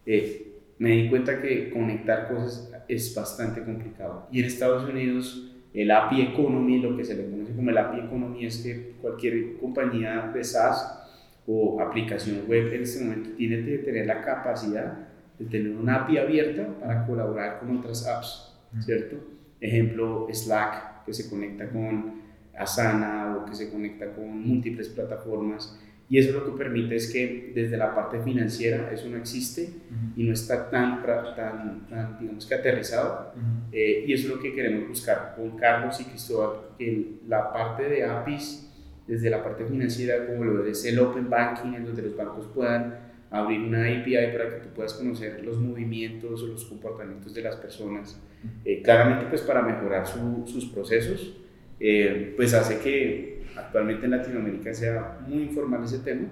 eh, 0.05 0.54
me 0.79 0.91
di 0.91 1.09
cuenta 1.09 1.41
que 1.41 1.71
conectar 1.71 2.29
cosas 2.29 2.73
es 2.89 3.15
bastante 3.15 3.63
complicado. 3.63 4.29
Y 4.31 4.41
en 4.41 4.47
Estados 4.47 4.89
Unidos, 4.89 5.53
el 5.73 5.91
API 5.91 6.23
Economy, 6.23 6.81
lo 6.81 6.97
que 6.97 7.05
se 7.05 7.17
le 7.17 7.31
conoce 7.31 7.55
como 7.55 7.71
el 7.71 7.79
API 7.79 8.01
Economy, 8.01 8.47
es 8.47 8.59
que 8.59 8.95
cualquier 9.01 9.57
compañía 9.57 10.31
de 10.35 10.45
SaaS 10.45 11.01
o 11.47 11.81
aplicación 11.81 12.43
web 12.49 12.73
en 12.73 12.83
este 12.83 13.05
momento 13.05 13.31
tiene 13.37 13.65
que 13.65 13.79
tener 13.79 14.07
la 14.07 14.23
capacidad 14.23 15.09
de 15.39 15.45
tener 15.47 15.77
una 15.77 15.97
API 15.97 16.19
abierta 16.19 16.67
para 16.81 17.07
colaborar 17.07 17.61
con 17.61 17.77
otras 17.77 18.07
apps, 18.07 18.55
¿cierto? 18.81 19.17
Ejemplo, 19.61 20.29
Slack, 20.33 21.05
que 21.05 21.13
se 21.13 21.29
conecta 21.29 21.69
con 21.69 22.23
Asana 22.57 23.37
o 23.37 23.45
que 23.45 23.55
se 23.55 23.71
conecta 23.71 24.13
con 24.13 24.47
múltiples 24.47 24.89
plataformas. 24.89 25.79
Y 26.15 26.19
eso 26.19 26.31
lo 26.31 26.45
que 26.45 26.57
permite 26.57 26.95
es 26.95 27.13
que 27.13 27.51
desde 27.57 27.77
la 27.77 27.93
parte 27.93 28.21
financiera 28.21 28.89
eso 28.93 29.09
no 29.09 29.17
existe 29.17 29.69
y 30.15 30.23
no 30.23 30.33
está 30.33 30.71
tan, 30.71 31.03
tan, 31.03 31.89
tan 31.89 32.21
digamos 32.21 32.47
que 32.47 32.55
aterrizado. 32.55 33.33
Eh, 33.73 34.05
y 34.07 34.13
eso 34.13 34.29
es 34.29 34.37
lo 34.37 34.41
que 34.41 34.55
queremos 34.55 34.87
buscar 34.87 35.35
con 35.35 35.57
Carlos 35.57 36.01
y 36.01 36.05
Cristóbal, 36.05 36.69
que 36.79 37.17
la 37.27 37.53
parte 37.53 37.89
de 37.89 38.05
APIs, 38.05 38.73
desde 39.09 39.29
la 39.29 39.43
parte 39.43 39.65
financiera, 39.65 40.25
como 40.25 40.45
lo 40.45 40.65
es 40.65 40.85
el 40.85 41.01
Open 41.01 41.29
Banking, 41.29 41.75
en 41.75 41.85
donde 41.85 42.03
los 42.03 42.17
bancos 42.17 42.47
puedan 42.55 42.95
abrir 43.33 43.63
una 43.63 43.81
API 43.81 44.15
para 44.31 44.51
que 44.51 44.61
tú 44.63 44.69
puedas 44.73 44.95
conocer 44.95 45.45
los 45.45 45.59
movimientos 45.59 46.45
o 46.45 46.47
los 46.47 46.65
comportamientos 46.67 47.35
de 47.35 47.43
las 47.43 47.57
personas, 47.57 48.23
eh, 48.65 48.83
claramente 48.83 49.27
pues 49.29 49.41
para 49.41 49.63
mejorar 49.63 50.07
sus 50.07 50.67
procesos, 50.67 51.39
eh, 51.81 52.35
pues 52.37 52.55
hace 52.55 52.79
que 52.79 53.34
actualmente 53.57 54.05
en 54.05 54.11
Latinoamérica 54.13 54.73
sea 54.75 55.19
muy 55.27 55.43
informal 55.43 55.85
ese 55.85 55.99
tema 55.99 56.29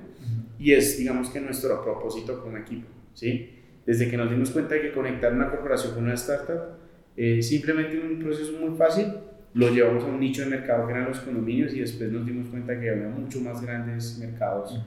y 0.58 0.72
es 0.72 0.98
digamos 0.98 1.30
que 1.30 1.40
nuestro 1.40 1.82
propósito 1.82 2.42
como 2.42 2.56
equipo, 2.56 2.86
¿sí? 3.14 3.50
Desde 3.84 4.08
que 4.08 4.16
nos 4.16 4.30
dimos 4.30 4.50
cuenta 4.50 4.74
de 4.74 4.82
que 4.82 4.92
conectar 4.92 5.32
una 5.32 5.50
corporación 5.50 5.94
con 5.94 6.04
una 6.04 6.14
startup 6.14 6.82
eh, 7.16 7.42
simplemente 7.42 7.98
un 7.98 8.18
proceso 8.18 8.52
muy 8.58 8.76
fácil, 8.76 9.06
lo 9.54 9.70
llevamos 9.70 10.04
a 10.04 10.06
un 10.06 10.20
nicho 10.20 10.42
de 10.42 10.48
mercado 10.48 10.86
que 10.86 10.94
eran 10.94 11.08
los 11.08 11.20
condominios 11.20 11.74
y 11.74 11.80
después 11.80 12.10
nos 12.10 12.24
dimos 12.24 12.46
cuenta 12.48 12.78
que 12.80 12.88
había 12.88 13.08
mucho 13.08 13.40
más 13.40 13.60
grandes 13.60 14.18
mercados. 14.18 14.80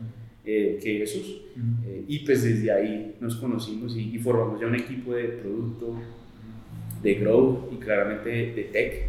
Eh, 0.48 0.78
que 0.80 1.02
esos. 1.02 1.42
Eh, 1.88 2.04
y 2.08 2.20
pues 2.20 2.44
desde 2.44 2.72
ahí 2.72 3.16
nos 3.20 3.36
conocimos 3.38 3.98
y, 3.98 4.16
formamos 4.20 4.62
ya 4.62 4.68
un 4.68 4.76
equipo 4.76 5.16
de 5.16 5.24
producto, 5.24 6.00
de 7.02 7.16
growth 7.16 7.74
y 7.74 7.78
claramente 7.78 8.30
de, 8.30 8.70
tech 8.72 9.08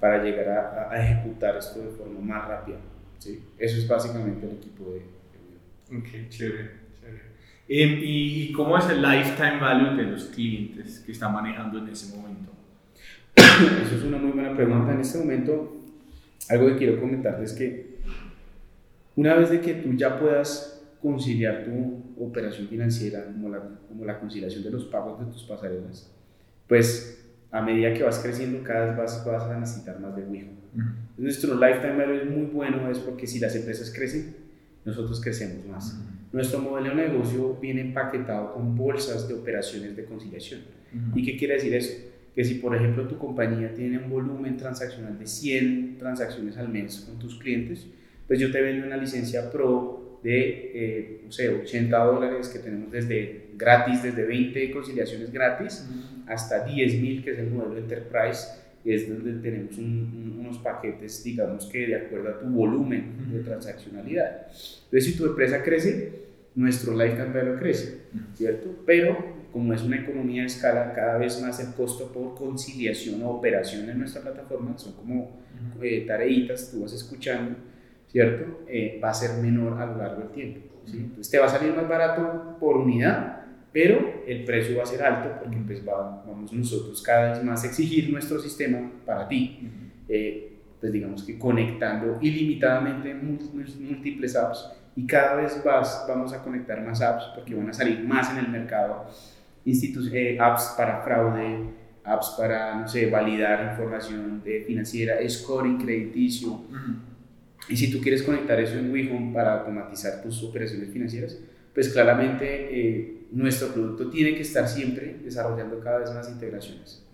para 0.00 0.22
llegar 0.22 0.48
a, 0.48 0.90
a, 0.90 1.02
ejecutar 1.02 1.56
esto 1.56 1.80
de 1.80 1.88
forma 1.88 2.20
más 2.20 2.48
rápida. 2.48 2.76
¿sí? 3.18 3.42
Eso 3.58 3.78
es 3.78 3.88
básicamente 3.88 4.46
el 4.46 4.56
equipo 4.56 4.92
de... 4.92 5.96
Ok, 5.96 6.28
chévere. 6.28 6.70
chévere. 7.00 7.22
Em, 7.68 8.00
¿Y 8.02 8.52
cómo 8.52 8.76
es 8.78 8.88
el 8.88 9.02
lifetime 9.02 9.58
value 9.58 9.96
de 9.96 10.10
los 10.10 10.24
clientes 10.26 11.00
que 11.00 11.12
están 11.12 11.32
manejando 11.32 11.78
en 11.78 11.88
ese 11.88 12.14
momento? 12.14 12.52
Eso 13.36 13.96
es 13.96 14.02
una 14.02 14.18
muy 14.18 14.32
buena 14.32 14.54
pregunta. 14.54 14.92
En 14.92 15.00
este 15.00 15.18
momento, 15.18 15.76
algo 16.48 16.68
que 16.68 16.76
quiero 16.76 17.00
comentarte 17.00 17.44
es 17.44 17.52
que 17.52 17.96
una 19.16 19.34
vez 19.34 19.50
de 19.50 19.60
que 19.60 19.74
tú 19.74 19.94
ya 19.94 20.18
puedas 20.18 20.82
conciliar 21.00 21.64
tu 21.64 22.02
operación 22.22 22.68
financiera, 22.68 23.24
como 23.24 23.48
la, 23.48 23.62
como 23.88 24.04
la 24.04 24.18
conciliación 24.18 24.62
de 24.62 24.70
los 24.70 24.84
pagos 24.84 25.24
de 25.24 25.32
tus 25.32 25.44
pasarelas, 25.44 26.10
pues 26.68 27.25
a 27.56 27.62
medida 27.62 27.94
que 27.94 28.02
vas 28.02 28.18
creciendo 28.18 28.62
cada 28.62 28.86
vez 28.86 28.96
vas, 28.96 29.24
vas 29.24 29.44
a 29.44 29.58
necesitar 29.58 29.98
más 29.98 30.14
de 30.14 30.22
Wijo. 30.22 30.50
Nuestro 31.16 31.54
lifetime 31.54 31.96
value 31.96 32.22
es 32.22 32.30
muy 32.30 32.46
bueno, 32.46 32.90
es 32.90 32.98
porque 32.98 33.26
si 33.26 33.38
las 33.38 33.56
empresas 33.56 33.90
crecen, 33.90 34.36
nosotros 34.84 35.20
crecemos 35.22 35.64
más. 35.66 35.98
Nuestro 36.32 36.60
modelo 36.60 36.90
de 36.90 37.08
negocio 37.08 37.54
viene 37.54 37.80
empaquetado 37.80 38.52
con 38.52 38.76
bolsas 38.76 39.26
de 39.26 39.34
operaciones 39.34 39.96
de 39.96 40.04
conciliación. 40.04 40.60
¿Y 41.14 41.24
qué 41.24 41.36
quiere 41.36 41.54
decir 41.54 41.74
eso? 41.74 41.94
Que 42.34 42.44
si 42.44 42.56
por 42.56 42.76
ejemplo 42.76 43.08
tu 43.08 43.16
compañía 43.16 43.72
tiene 43.74 43.98
un 43.98 44.10
volumen 44.10 44.58
transaccional 44.58 45.18
de 45.18 45.26
100 45.26 45.96
transacciones 45.98 46.58
al 46.58 46.68
mes 46.68 47.06
con 47.08 47.18
tus 47.18 47.38
clientes, 47.38 47.86
pues 48.26 48.38
yo 48.38 48.52
te 48.52 48.60
vendo 48.60 48.86
una 48.86 48.98
licencia 48.98 49.50
pro 49.50 50.05
de, 50.22 50.70
eh, 50.74 51.20
no 51.24 51.32
sé, 51.32 51.48
80 51.48 51.96
dólares 52.04 52.48
que 52.48 52.58
tenemos 52.58 52.90
desde 52.90 53.50
gratis, 53.56 54.02
desde 54.02 54.24
20 54.24 54.70
conciliaciones 54.72 55.32
gratis 55.32 55.88
hasta 56.26 56.64
10 56.64 57.00
mil, 57.00 57.24
que 57.24 57.30
es 57.30 57.38
el 57.38 57.50
modelo 57.50 57.78
Enterprise, 57.78 58.48
es 58.84 59.08
donde 59.08 59.34
tenemos 59.40 59.76
unos 59.78 60.58
paquetes, 60.58 61.24
digamos 61.24 61.66
que 61.66 61.86
de 61.86 61.96
acuerdo 61.96 62.28
a 62.28 62.38
tu 62.38 62.46
volumen 62.46 63.32
de 63.32 63.40
transaccionalidad. 63.40 64.46
Entonces, 64.84 65.04
si 65.04 65.16
tu 65.16 65.26
empresa 65.26 65.62
crece, 65.62 66.26
nuestro 66.54 66.96
lifetime 66.96 67.32
value 67.32 67.58
crece, 67.58 68.02
¿cierto? 68.34 68.82
Pero 68.86 69.36
como 69.52 69.72
es 69.72 69.82
una 69.82 69.96
economía 69.96 70.42
de 70.42 70.48
escala, 70.48 70.92
cada 70.94 71.18
vez 71.18 71.40
más 71.40 71.58
el 71.60 71.74
costo 71.74 72.12
por 72.12 72.34
conciliación 72.34 73.22
o 73.22 73.30
operación 73.30 73.88
en 73.90 73.98
nuestra 73.98 74.22
plataforma, 74.22 74.76
son 74.78 74.92
como 74.94 75.40
eh, 75.82 76.04
tareitas, 76.06 76.70
tú 76.70 76.82
vas 76.82 76.92
escuchando, 76.92 77.56
¿cierto? 78.16 78.64
Eh, 78.66 78.98
va 79.02 79.10
a 79.10 79.14
ser 79.14 79.42
menor 79.42 79.78
a 79.78 79.84
lo 79.84 79.98
largo 79.98 80.22
del 80.22 80.30
tiempo. 80.30 80.60
¿sí? 80.86 80.96
Entonces 80.96 81.30
te 81.30 81.38
va 81.38 81.44
a 81.44 81.48
salir 81.50 81.74
más 81.74 81.86
barato 81.86 82.56
por 82.58 82.78
unidad, 82.78 83.42
pero 83.70 84.22
el 84.26 84.42
precio 84.44 84.78
va 84.78 84.84
a 84.84 84.86
ser 84.86 85.02
alto 85.02 85.38
porque 85.38 85.58
pues 85.66 85.84
vamos 85.84 86.50
nosotros 86.50 87.02
cada 87.02 87.32
vez 87.32 87.44
más 87.44 87.62
a 87.62 87.66
exigir 87.66 88.10
nuestro 88.10 88.38
sistema 88.38 88.90
para 89.04 89.28
ti, 89.28 89.70
eh, 90.08 90.56
pues 90.80 90.90
digamos 90.92 91.24
que 91.24 91.38
conectando 91.38 92.16
ilimitadamente 92.22 93.12
múltiples 93.12 94.34
apps 94.34 94.72
y 94.96 95.06
cada 95.06 95.34
vez 95.34 95.62
más 95.62 96.06
vamos 96.08 96.32
a 96.32 96.42
conectar 96.42 96.80
más 96.80 97.02
apps 97.02 97.24
porque 97.34 97.54
van 97.54 97.68
a 97.68 97.74
salir 97.74 98.02
más 98.02 98.30
en 98.30 98.38
el 98.38 98.48
mercado, 98.48 99.10
eh, 99.66 100.38
apps 100.40 100.74
para 100.74 101.02
fraude, 101.02 101.66
apps 102.02 102.34
para, 102.38 102.76
no 102.76 102.88
sé, 102.88 103.10
validar 103.10 103.72
información 103.72 104.42
de 104.42 104.64
financiera, 104.66 105.16
scoring 105.28 105.76
crediticio. 105.76 106.62
Y 107.68 107.76
si 107.76 107.90
tú 107.90 108.00
quieres 108.00 108.22
conectar 108.22 108.60
eso 108.60 108.78
en 108.78 108.92
WeHome 108.92 109.32
para 109.32 109.60
automatizar 109.60 110.22
tus 110.22 110.42
operaciones 110.42 110.90
financieras, 110.90 111.38
pues 111.74 111.88
claramente 111.90 112.68
eh, 112.70 113.16
nuestro 113.32 113.68
producto 113.68 114.08
tiene 114.08 114.34
que 114.34 114.42
estar 114.42 114.68
siempre 114.68 115.16
desarrollando 115.22 115.80
cada 115.80 115.98
vez 115.98 116.12
más 116.14 116.28
integraciones. 116.28 117.04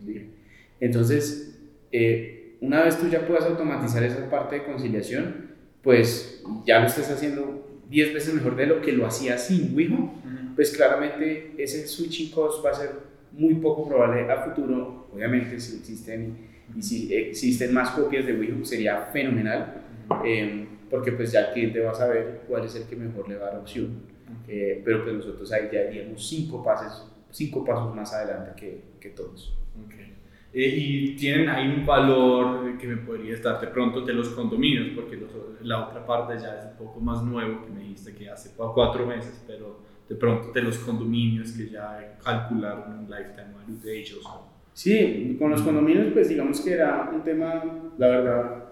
Entonces, 0.78 1.58
eh, 1.90 2.56
una 2.60 2.82
vez 2.82 2.98
tú 2.98 3.08
ya 3.08 3.26
puedas 3.26 3.44
automatizar 3.44 4.02
esa 4.04 4.28
parte 4.30 4.56
de 4.56 4.64
conciliación, 4.64 5.52
pues 5.82 6.42
ya 6.64 6.80
lo 6.80 6.86
estés 6.86 7.10
haciendo 7.10 7.80
10 7.90 8.14
veces 8.14 8.34
mejor 8.34 8.56
de 8.56 8.66
lo 8.66 8.80
que 8.80 8.92
lo 8.92 9.06
hacía 9.06 9.36
sin 9.36 9.74
WeHome, 9.74 10.10
pues 10.54 10.70
claramente 10.70 11.54
ese 11.58 11.86
switching 11.86 12.30
cost 12.30 12.64
va 12.64 12.70
a 12.70 12.74
ser 12.74 12.90
muy 13.32 13.54
poco 13.54 13.88
probable 13.88 14.30
a 14.30 14.42
futuro. 14.44 15.08
Obviamente, 15.12 15.58
si 15.58 15.78
existen, 15.78 16.36
y 16.76 16.82
si 16.82 17.14
existen 17.14 17.74
más 17.74 17.90
copias 17.90 18.26
de 18.26 18.34
WeHome, 18.34 18.64
sería 18.64 19.08
fenomenal, 19.12 19.81
eh, 20.24 20.68
porque 20.90 21.12
pues 21.12 21.32
ya 21.32 21.46
el 21.46 21.52
cliente 21.52 21.80
va 21.80 21.92
a 21.92 21.94
saber 21.94 22.42
cuál 22.48 22.64
es 22.64 22.74
el 22.76 22.84
que 22.84 22.96
mejor 22.96 23.28
le 23.28 23.36
va 23.36 23.46
a 23.46 23.50
dar 23.50 23.60
opción. 23.60 24.12
Eh, 24.48 24.82
pero 24.84 25.02
pues 25.02 25.14
nosotros 25.16 25.52
ahí 25.52 25.68
ya 25.72 25.84
iríamos 25.84 26.26
cinco 26.26 26.62
pasos, 26.62 27.10
cinco 27.30 27.64
pasos 27.64 27.94
más 27.94 28.12
adelante 28.12 28.52
que, 28.56 28.82
que 29.00 29.10
todos. 29.10 29.56
Okay. 29.86 30.12
Eh, 30.52 30.74
y 30.76 31.16
tienen 31.16 31.48
ahí 31.48 31.68
un 31.68 31.86
valor 31.86 32.76
que 32.76 32.86
me 32.86 32.96
podría 32.98 33.34
estar 33.34 33.60
de 33.60 33.68
pronto 33.68 34.02
de 34.02 34.12
los 34.12 34.28
condominios, 34.30 34.88
porque 34.94 35.18
la 35.62 35.86
otra 35.86 36.04
parte 36.04 36.34
ya 36.38 36.58
es 36.58 36.64
un 36.66 36.86
poco 36.86 37.00
más 37.00 37.22
nuevo, 37.22 37.64
que 37.64 37.70
me 37.70 37.80
dijiste 37.80 38.14
que 38.14 38.28
hace 38.28 38.50
cuatro 38.56 39.06
meses, 39.06 39.42
pero 39.46 39.80
de 40.08 40.14
pronto 40.14 40.52
de 40.52 40.60
los 40.60 40.78
condominios 40.78 41.52
que 41.52 41.70
ya 41.70 42.18
calcularon 42.22 42.98
un 42.98 43.10
lifetime 43.10 43.54
value 43.54 43.80
de 43.82 43.98
ellos. 43.98 44.28
Sí, 44.74 45.36
con 45.38 45.50
los 45.50 45.62
condominios 45.62 46.12
pues 46.12 46.28
digamos 46.28 46.60
que 46.60 46.72
era 46.72 47.10
un 47.12 47.22
tema, 47.22 47.62
la 47.96 48.08
verdad, 48.08 48.64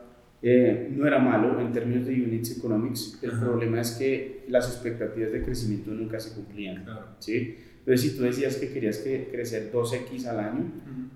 eh, 0.42 0.88
no 0.90 1.06
era 1.06 1.18
malo 1.18 1.60
en 1.60 1.72
términos 1.72 2.06
de 2.06 2.14
units 2.14 2.56
economics. 2.56 3.18
El 3.22 3.32
problema 3.32 3.80
es 3.80 3.92
que 3.92 4.44
las 4.48 4.68
expectativas 4.68 5.32
de 5.32 5.42
crecimiento 5.42 5.90
nunca 5.90 6.18
se 6.18 6.34
cumplían. 6.34 6.84
¿sí? 7.18 7.56
Entonces, 7.80 8.10
si 8.10 8.16
tú 8.16 8.22
decías 8.22 8.56
que 8.56 8.72
querías 8.72 8.98
que 8.98 9.28
crecer 9.30 9.70
2x 9.72 10.26
al 10.26 10.40
año, 10.40 10.64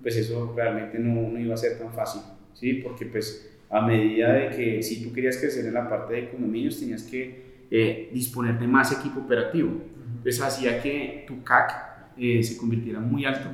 pues 0.01 0.15
eso 0.17 0.53
realmente 0.55 0.99
no, 0.99 1.29
no, 1.29 1.39
iba 1.39 1.53
a 1.53 1.57
ser 1.57 1.77
tan 1.77 1.91
fácil, 1.91 2.21
¿sí? 2.53 2.73
porque 2.75 3.05
pues 3.05 3.51
a 3.69 3.81
medida 3.81 4.33
de 4.33 4.49
que 4.55 4.83
si 4.83 5.03
tú 5.03 5.11
querías 5.11 5.37
crecer 5.37 5.65
en 5.65 5.73
la 5.73 5.89
parte 5.89 6.13
de 6.13 6.29
condominios, 6.29 6.79
tenías 6.79 7.03
que 7.03 7.65
eh, 7.71 8.09
disponer 8.13 8.59
de 8.59 8.67
más 8.67 8.91
equipo 8.91 9.21
operativo. 9.21 9.71
Entonces 10.17 10.41
hacía 10.41 10.81
que 10.81 11.25
tu 11.27 11.43
CAC 11.43 12.13
eh, 12.17 12.43
se 12.43 12.57
convirtiera 12.57 12.99
muy 12.99 13.25
alto 13.25 13.49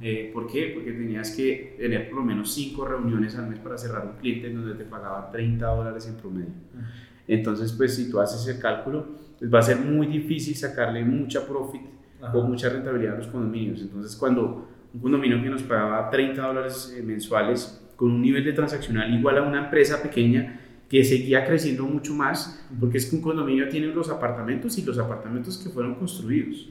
eh, 0.00 0.30
¿Por 0.32 0.46
qué? 0.46 0.72
Porque 0.74 0.92
tenías 0.92 1.34
que 1.36 1.76
tener 1.78 2.08
por 2.08 2.18
lo 2.18 2.24
menos 2.24 2.52
5 2.52 2.84
reuniones 2.84 3.36
al 3.36 3.48
mes 3.48 3.58
para 3.58 3.78
cerrar 3.78 4.06
un 4.06 4.12
cliente 4.18 4.48
en 4.48 4.56
donde 4.56 4.74
te 4.74 4.84
pagaba 4.84 5.30
30 5.30 5.66
dólares 5.66 6.06
en 6.08 6.16
promedio. 6.16 6.52
Entonces, 7.28 7.72
pues 7.72 7.94
si 7.94 8.10
tú 8.10 8.20
haces 8.20 8.46
el 8.54 8.60
cálculo, 8.60 9.06
pues 9.38 9.52
va 9.52 9.60
a 9.60 9.62
ser 9.62 9.78
muy 9.78 10.06
difícil 10.06 10.54
sacarle 10.54 11.04
mucha 11.04 11.46
profit 11.46 11.82
o 12.32 12.42
mucha 12.42 12.68
rentabilidad 12.68 13.14
a 13.14 13.18
los 13.18 13.28
condominios. 13.28 13.80
Entonces, 13.80 14.16
cuando 14.16 14.68
un 14.94 15.00
condominio 15.00 15.42
que 15.42 15.48
nos 15.48 15.62
pagaba 15.62 16.10
30 16.10 16.42
dólares 16.42 16.94
eh, 16.96 17.02
mensuales 17.02 17.80
con 17.96 18.10
un 18.10 18.22
nivel 18.22 18.44
de 18.44 18.52
transaccional 18.52 19.12
igual 19.14 19.38
a 19.38 19.42
una 19.42 19.64
empresa 19.64 20.02
pequeña 20.02 20.60
que 20.88 21.04
seguía 21.04 21.46
creciendo 21.46 21.84
mucho 21.84 22.12
más, 22.12 22.66
porque 22.78 22.98
es 22.98 23.06
que 23.06 23.16
un 23.16 23.22
condominio 23.22 23.66
tiene 23.68 23.86
los 23.86 24.10
apartamentos 24.10 24.76
y 24.76 24.82
los 24.82 24.98
apartamentos 24.98 25.56
que 25.56 25.70
fueron 25.70 25.94
construidos. 25.94 26.68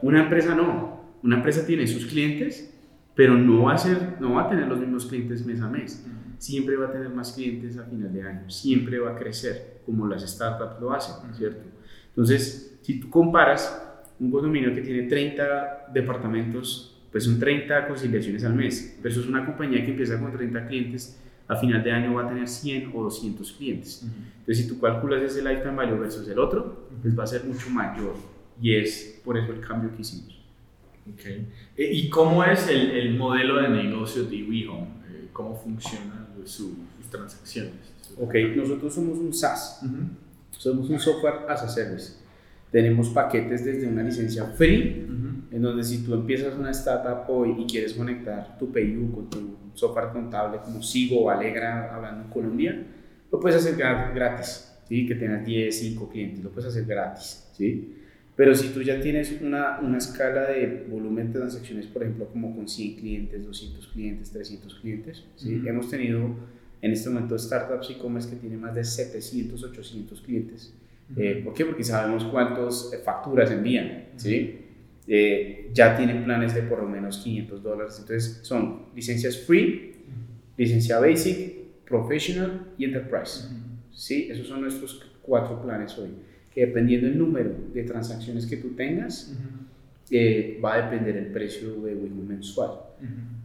Una 0.00 0.22
empresa 0.22 0.54
no, 0.54 1.01
una 1.22 1.36
empresa 1.36 1.66
tiene 1.66 1.86
sus 1.86 2.06
clientes, 2.06 2.72
pero 3.14 3.36
no 3.36 3.64
va 3.64 3.74
a, 3.74 3.78
ser, 3.78 4.16
no 4.20 4.34
va 4.34 4.42
a 4.42 4.48
tener 4.48 4.66
los 4.66 4.80
mismos 4.80 5.06
clientes 5.06 5.44
mes 5.44 5.60
a 5.60 5.68
mes. 5.68 6.04
Siempre 6.38 6.76
va 6.76 6.86
a 6.86 6.92
tener 6.92 7.08
más 7.10 7.32
clientes 7.32 7.78
a 7.78 7.84
final 7.84 8.12
de 8.12 8.22
año, 8.22 8.50
siempre 8.50 8.98
va 8.98 9.12
a 9.12 9.16
crecer, 9.16 9.82
como 9.86 10.06
las 10.06 10.22
startups 10.28 10.80
lo 10.80 10.92
hacen, 10.92 11.32
¿cierto? 11.34 11.62
Entonces, 12.08 12.78
si 12.82 12.98
tú 12.98 13.08
comparas 13.08 13.80
un 14.18 14.30
condominio 14.30 14.74
que 14.74 14.80
tiene 14.80 15.08
30 15.08 15.90
departamentos, 15.92 17.00
pues 17.12 17.24
son 17.24 17.38
30 17.38 17.86
conciliaciones 17.86 18.44
al 18.44 18.54
mes, 18.54 18.98
versus 19.02 19.28
una 19.28 19.44
compañía 19.44 19.84
que 19.84 19.90
empieza 19.90 20.18
con 20.18 20.32
30 20.32 20.66
clientes, 20.66 21.20
a 21.46 21.56
final 21.56 21.82
de 21.82 21.92
año 21.92 22.14
va 22.14 22.24
a 22.24 22.28
tener 22.28 22.48
100 22.48 22.90
o 22.94 23.02
200 23.02 23.52
clientes. 23.52 24.02
Entonces, 24.02 24.64
si 24.64 24.68
tú 24.68 24.80
calculas 24.80 25.22
ese 25.22 25.42
lifetime 25.42 25.74
value 25.74 25.98
versus 25.98 26.26
el 26.28 26.38
otro, 26.38 26.88
pues 27.02 27.16
va 27.16 27.24
a 27.24 27.26
ser 27.26 27.44
mucho 27.44 27.68
mayor. 27.70 28.14
Y 28.60 28.74
es 28.74 29.20
por 29.24 29.36
eso 29.36 29.52
el 29.52 29.60
cambio 29.60 29.94
que 29.94 30.02
hicimos. 30.02 30.41
Okay. 31.14 31.48
Eh, 31.76 31.90
¿Y 31.92 32.08
cómo 32.08 32.44
es 32.44 32.68
el, 32.68 32.92
el, 32.92 33.14
modelo 33.16 33.60
de 33.60 33.68
negocio 33.68 34.24
de 34.24 34.44
WeHome? 34.44 34.86
Eh, 35.10 35.28
¿Cómo 35.32 35.56
funcionan 35.56 36.28
sus 36.44 36.74
transacciones? 37.10 37.92
Ok, 38.18 38.34
nosotros 38.54 38.94
somos 38.94 39.18
un 39.18 39.32
SaaS, 39.32 39.80
somos 40.50 40.90
un 40.90 40.98
software 40.98 41.46
as 41.48 41.62
a 41.62 41.68
service. 41.68 42.14
Tenemos 42.70 43.08
paquetes 43.08 43.64
desde 43.64 43.86
una 43.86 44.02
licencia 44.02 44.44
free, 44.46 45.06
en 45.50 45.62
donde 45.62 45.82
si 45.82 46.04
tú 46.04 46.14
empiezas 46.14 46.54
una 46.56 46.70
startup 46.70 47.28
hoy 47.28 47.54
y 47.58 47.66
quieres 47.66 47.94
conectar 47.94 48.56
tu 48.58 48.72
PayU 48.72 49.12
con 49.12 49.28
tu 49.28 49.56
software 49.74 50.10
contable 50.12 50.58
como 50.64 50.82
Sigo 50.82 51.24
o 51.24 51.30
Alegra, 51.30 51.94
hablando 51.94 52.24
en 52.24 52.30
Colombia, 52.30 52.86
lo 53.30 53.40
puedes 53.40 53.58
hacer 53.58 53.76
gratis, 53.76 54.72
¿sí? 54.88 55.06
que 55.06 55.14
tengas 55.14 55.44
10, 55.44 55.78
5 55.78 56.08
clientes, 56.08 56.44
lo 56.44 56.50
puedes 56.50 56.70
hacer 56.70 56.84
gratis. 56.84 57.48
¿sí? 57.52 58.01
Pero 58.34 58.54
si 58.54 58.68
tú 58.68 58.82
ya 58.82 59.00
tienes 59.00 59.40
una, 59.42 59.78
una 59.80 59.98
escala 59.98 60.48
de 60.48 60.86
volumen 60.88 61.32
de 61.32 61.38
transacciones, 61.38 61.86
por 61.86 62.02
ejemplo, 62.02 62.26
como 62.28 62.54
con 62.56 62.66
100 62.66 62.96
clientes, 62.96 63.44
200 63.44 63.86
clientes, 63.88 64.30
300 64.30 64.74
clientes, 64.76 65.24
¿sí? 65.36 65.62
hemos 65.66 65.90
tenido 65.90 66.34
en 66.80 66.92
este 66.92 67.10
momento 67.10 67.38
startups 67.38 67.90
e-commerce 67.90 68.30
que 68.30 68.36
tienen 68.36 68.60
más 68.60 68.74
de 68.74 68.84
700, 68.84 69.62
800 69.62 70.20
clientes. 70.22 70.74
Eh, 71.14 71.42
¿Por 71.44 71.52
qué? 71.52 71.66
Porque 71.66 71.84
sabemos 71.84 72.24
cuántas 72.24 72.90
facturas 73.04 73.50
envían. 73.50 74.06
¿sí? 74.16 74.60
Eh, 75.06 75.70
ya 75.74 75.94
tienen 75.94 76.24
planes 76.24 76.54
de 76.54 76.62
por 76.62 76.82
lo 76.82 76.88
menos 76.88 77.18
500 77.18 77.62
dólares. 77.62 77.98
Entonces 78.00 78.40
son 78.42 78.86
licencias 78.96 79.36
free, 79.36 79.92
licencia 80.56 80.98
basic, 80.98 81.84
professional 81.84 82.72
y 82.78 82.86
enterprise. 82.86 83.46
¿sí? 83.92 84.28
Esos 84.30 84.48
son 84.48 84.62
nuestros 84.62 85.04
cuatro 85.20 85.60
planes 85.60 85.96
hoy 85.98 86.08
que 86.54 86.66
dependiendo 86.66 87.08
del 87.08 87.18
número 87.18 87.50
de 87.72 87.82
transacciones 87.84 88.46
que 88.46 88.56
tú 88.56 88.70
tengas, 88.70 89.34
eh, 90.10 90.60
va 90.62 90.74
a 90.74 90.82
depender 90.82 91.16
el 91.16 91.26
precio 91.26 91.80
de 91.82 91.94
Wimo 91.94 92.22
mensual. 92.22 92.72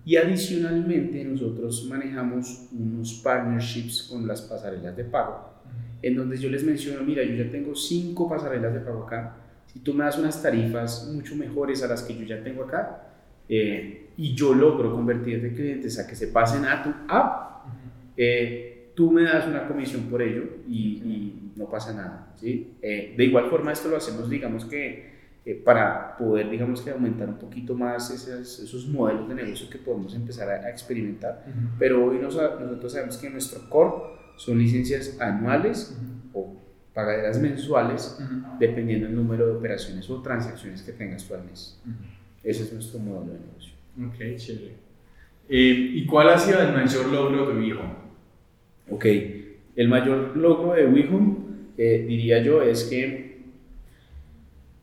Y 0.06 0.15
adicionalmente 0.15 1.24
nosotros 1.24 1.88
manejamos 1.89 2.67
unos 2.72 3.13
partnerships 3.24 4.04
con 4.04 4.28
las 4.28 4.41
pasarelas 4.41 4.96
de 4.96 5.04
pago, 5.04 5.54
en 6.02 6.15
donde 6.15 6.38
yo 6.38 6.50
les 6.50 6.63
menciono, 6.63 7.04
mira, 7.04 7.24
yo 7.24 7.36
ya 7.36 7.50
tengo 7.50 7.76
cinco 7.76 8.30
pasarelas 8.30 8.74
de 8.74 8.80
pago 8.82 9.04
acá, 9.04 9.38
si 9.65 9.80
tú 9.80 9.93
me 9.93 10.04
das 10.04 10.17
unas 10.17 10.41
tarifas 10.41 11.12
mucho 11.13 11.36
mejores 11.36 11.84
a 11.84 11.88
las 11.88 12.04
que 12.04 12.15
yo 12.15 12.24
ya 12.24 12.43
tengo 12.43 12.63
acá, 12.63 13.04
eh, 13.50 14.10
y 14.17 14.34
yo 14.34 14.54
logro 14.54 14.93
convertir 14.93 15.41
de 15.41 15.54
clientes 15.54 16.00
a 16.00 16.08
que 16.08 16.15
se 16.15 16.28
pasen 16.28 16.65
a 16.65 16.84
tu 16.84 16.89
app, 17.08 17.65
eh, 18.15 18.76
tú 18.97 19.12
me 19.12 19.21
das 19.21 19.45
una 19.45 19.67
comisión 19.67 20.05
por 20.10 20.23
ello 20.23 20.43
y 20.67 21.51
no 21.55 21.69
pasa 21.69 21.93
nada. 21.93 22.33
¿sí? 22.36 22.73
Eh, 22.81 23.13
de 23.15 23.25
igual 23.25 23.47
forma, 23.47 23.71
esto 23.71 23.89
lo 23.89 23.97
hacemos, 23.97 24.27
digamos 24.27 24.65
que, 24.65 25.17
eh, 25.45 25.62
para 25.63 26.17
poder, 26.17 26.49
digamos 26.49 26.81
que, 26.81 26.89
aumentar 26.89 27.29
un 27.29 27.38
poquito 27.38 27.75
más 27.75 28.10
esos, 28.10 28.60
esos 28.60 28.88
modelos 28.88 29.29
de 29.29 29.36
negocio 29.36 29.69
que 29.69 29.77
podemos 29.77 30.15
empezar 30.15 30.49
a, 30.49 30.69
experimentar. 30.71 31.45
Pero 31.77 32.05
hoy 32.05 32.17
nosotros 32.17 32.91
sabemos 32.91 33.17
que 33.17 33.29
nuestro 33.29 33.69
core 33.69 34.17
son 34.36 34.57
licencias 34.57 35.15
anuales 35.21 35.95
o 36.33 36.55
pagaderas 36.95 37.39
mensuales, 37.39 38.17
dependiendo 38.60 39.05
del 39.05 39.15
número 39.15 39.45
de 39.45 39.53
operaciones 39.53 40.10
o 40.10 40.23
transacciones 40.23 40.81
que 40.81 40.91
tengas 40.91 41.23
tú 41.23 41.36
al 41.36 41.43
mes. 41.43 41.79
Ese 42.43 42.63
es 42.63 42.73
nuestro 42.73 42.97
modelo 42.97 43.33
de 43.33 43.39
negocio. 43.39 43.73
Ok, 44.07 44.38
chévere. 44.38 44.75
Eh, 45.49 45.91
¿Y 45.93 46.05
cuál 46.07 46.29
ha 46.29 46.38
sido 46.38 46.60
el 46.60 46.73
mayor 46.73 47.05
logro 47.07 47.47
de 47.47 47.53
Vijo? 47.53 48.07
Ok, 48.89 49.06
el 49.76 49.88
mayor 49.89 50.36
logro 50.38 50.73
de 50.73 50.88
WeHome, 50.88 51.36
eh, 51.78 52.06
diría 52.08 52.41
yo, 52.41 52.62
es 52.62 52.86
que, 52.86 53.38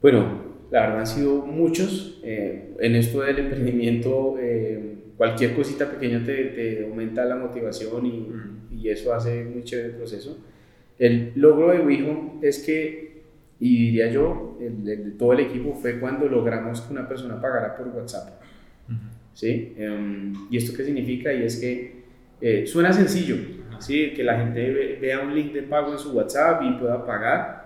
bueno, 0.01 0.45
La 0.71 0.81
verdad 0.81 1.01
han 1.01 1.07
sido 1.07 1.47
muchos. 1.47 2.21
Eh, 2.25 2.75
en 2.81 2.97
esto 2.97 3.21
del 3.21 3.39
emprendimiento, 3.39 4.37
eh, 4.41 4.95
cualquier 5.17 5.55
cosita 5.55 5.89
pequeña 5.89 6.25
te, 6.25 6.45
te, 6.47 6.85
aumenta 6.85 7.25
la 7.25 7.37
motivación 7.37 8.05
y, 8.07 8.27
y, 8.75 8.89
eso 8.89 9.15
hace 9.15 9.45
muy 9.45 9.63
chévere 9.63 9.91
el 9.91 9.95
proceso. 9.95 10.37
El 10.99 11.33
logro 11.37 11.71
de 11.71 11.79
Wijo 11.81 12.41
es 12.43 12.59
que, 12.65 13.23
y 13.61 13.87
diría 13.87 14.11
yo, 14.11 14.59
el, 14.61 14.85
de 14.85 14.97
todo 15.13 15.35
el 15.35 15.41
equipo, 15.41 15.75
fue 15.75 16.01
cuando 16.01 16.27
logramos 16.27 16.81
que 16.81 16.93
una 16.93 17.09
persona 17.09 17.41
pagara 17.41 17.77
por 17.77 17.89
WhatsApp. 17.89 18.43
¿Sí? 19.33 19.75
Um, 19.79 20.49
¿Y 20.51 20.57
esto 20.57 20.77
qué 20.77 20.85
significa? 20.85 21.33
Y 21.33 21.43
es 21.43 21.57
que 21.57 22.05
eh, 22.41 22.67
suena 22.67 22.93
sencillo, 22.93 23.37
¿sí? 23.81 24.13
que 24.15 24.23
la 24.23 24.39
gente 24.39 24.99
vea 25.01 25.21
un 25.21 25.35
link 25.35 25.53
de 25.53 25.63
pago 25.63 25.93
en 25.93 25.99
su 25.99 26.13
WhatsApp 26.13 26.63
y 26.63 26.73
pueda 26.73 27.05
pagar. 27.05 27.65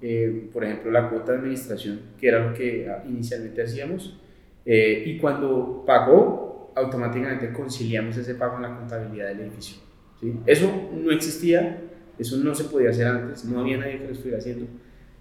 Eh, 0.00 0.48
por 0.52 0.64
ejemplo, 0.64 0.90
la 0.90 1.08
cuota 1.10 1.32
de 1.32 1.38
administración, 1.38 2.00
que 2.18 2.28
era 2.28 2.46
lo 2.46 2.54
que 2.54 2.88
ah, 2.88 3.02
inicialmente 3.06 3.62
hacíamos. 3.62 4.18
Eh, 4.64 5.02
y 5.06 5.18
cuando 5.18 5.82
pagó, 5.86 6.72
automáticamente 6.76 7.52
conciliamos 7.52 8.16
ese 8.16 8.34
pago 8.34 8.56
en 8.56 8.62
la 8.62 8.76
contabilidad 8.76 9.28
del 9.28 9.40
edificio. 9.40 9.78
¿sí? 10.20 10.38
Eso 10.46 10.90
no 10.92 11.10
existía, 11.10 11.80
eso 12.18 12.36
no 12.36 12.54
se 12.54 12.64
podía 12.64 12.90
hacer 12.90 13.06
antes, 13.06 13.44
no 13.44 13.60
había 13.60 13.78
nadie 13.78 13.98
que 13.98 14.04
lo 14.06 14.12
estuviera 14.12 14.38
haciendo. 14.38 14.66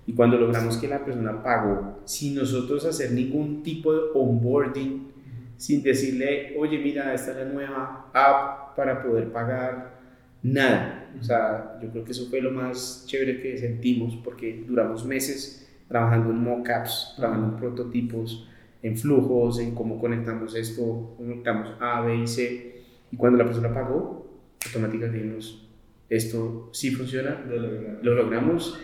Y 0.05 0.13
cuando 0.13 0.37
logramos 0.37 0.77
que 0.77 0.87
la 0.87 1.03
persona 1.03 1.43
pagó, 1.43 1.99
sin 2.05 2.35
nosotros 2.35 2.85
hacer 2.85 3.11
ningún 3.11 3.61
tipo 3.61 3.93
de 3.93 3.99
onboarding, 4.13 5.11
sin 5.57 5.83
decirle, 5.83 6.55
oye, 6.57 6.77
mira, 6.79 7.13
esta 7.13 7.31
es 7.31 7.37
la 7.37 7.45
nueva 7.45 8.09
app 8.13 8.75
para 8.75 9.03
poder 9.03 9.31
pagar, 9.31 9.96
nada. 10.43 11.09
O 11.19 11.23
sea, 11.23 11.79
yo 11.81 11.89
creo 11.89 12.03
que 12.03 12.11
eso 12.11 12.27
fue 12.29 12.41
lo 12.41 12.51
más 12.51 13.05
chévere 13.07 13.41
que 13.41 13.57
sentimos 13.57 14.15
porque 14.23 14.63
duramos 14.67 15.05
meses 15.05 15.67
trabajando 15.87 16.29
en 16.31 16.37
mockups, 16.37 17.13
trabajando 17.15 17.53
en 17.53 17.55
prototipos, 17.57 18.47
en 18.83 18.97
flujos, 18.97 19.59
en 19.59 19.73
cómo 19.73 19.99
conectamos 19.99 20.55
esto, 20.55 21.15
conectamos 21.17 21.75
A, 21.79 22.01
B 22.01 22.17
y 22.17 22.27
C. 22.27 22.81
Y 23.11 23.15
cuando 23.17 23.37
la 23.37 23.45
persona 23.45 23.73
pagó, 23.73 24.27
automáticamente 24.65 25.17
dijimos, 25.17 25.67
esto 26.09 26.69
sí 26.73 26.91
funciona, 26.91 27.43
lo 28.01 28.13
logramos. 28.13 28.79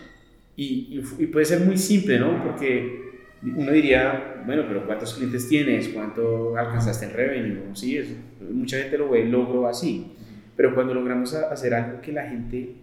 Y, 0.55 1.01
y, 1.19 1.27
puede 1.27 1.45
ser 1.45 1.61
muy 1.61 1.77
simple, 1.77 2.19
¿no? 2.19 2.43
Porque 2.43 3.03
uno 3.41 3.71
diría, 3.71 4.43
bueno, 4.45 4.63
pero 4.67 4.85
¿cuántos 4.85 5.15
clientes 5.15 5.49
tienes? 5.49 5.89
¿Cuánto 5.89 6.55
alcanzaste 6.55 7.05
en 7.05 7.13
revenue? 7.13 7.61
Sí, 7.73 7.97
eso, 7.97 8.13
mucha 8.51 8.77
gente 8.77 8.97
lo 8.97 9.09
ve 9.09 9.25
logro 9.25 9.67
así. 9.67 10.13
Pero 10.55 10.73
cuando 10.75 10.93
logramos 10.93 11.33
hacer 11.33 11.73
algo 11.73 12.01
que 12.01 12.11
la 12.11 12.27
gente 12.29 12.75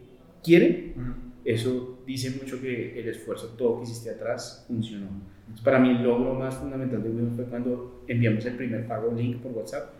quiere, 0.43 0.95
eso 1.45 2.01
dice 2.07 2.39
mucho 2.41 2.61
que 2.61 2.99
el 2.99 3.09
esfuerzo, 3.09 3.55
todo 3.57 3.79
que 3.79 3.85
hiciste 3.85 4.11
atrás, 4.11 4.65
funcionó. 4.67 5.07
para 5.65 5.79
mí 5.79 5.91
el 5.91 6.03
logro 6.03 6.35
más 6.35 6.57
fundamental 6.57 7.03
de 7.03 7.11
Wimo 7.11 7.35
fue 7.35 7.45
cuando 7.45 8.05
enviamos 8.07 8.45
el 8.47 8.55
primer 8.57 8.87
pago 8.87 9.13
link 9.15 9.39
por 9.39 9.53
WhatsApp 9.53 9.95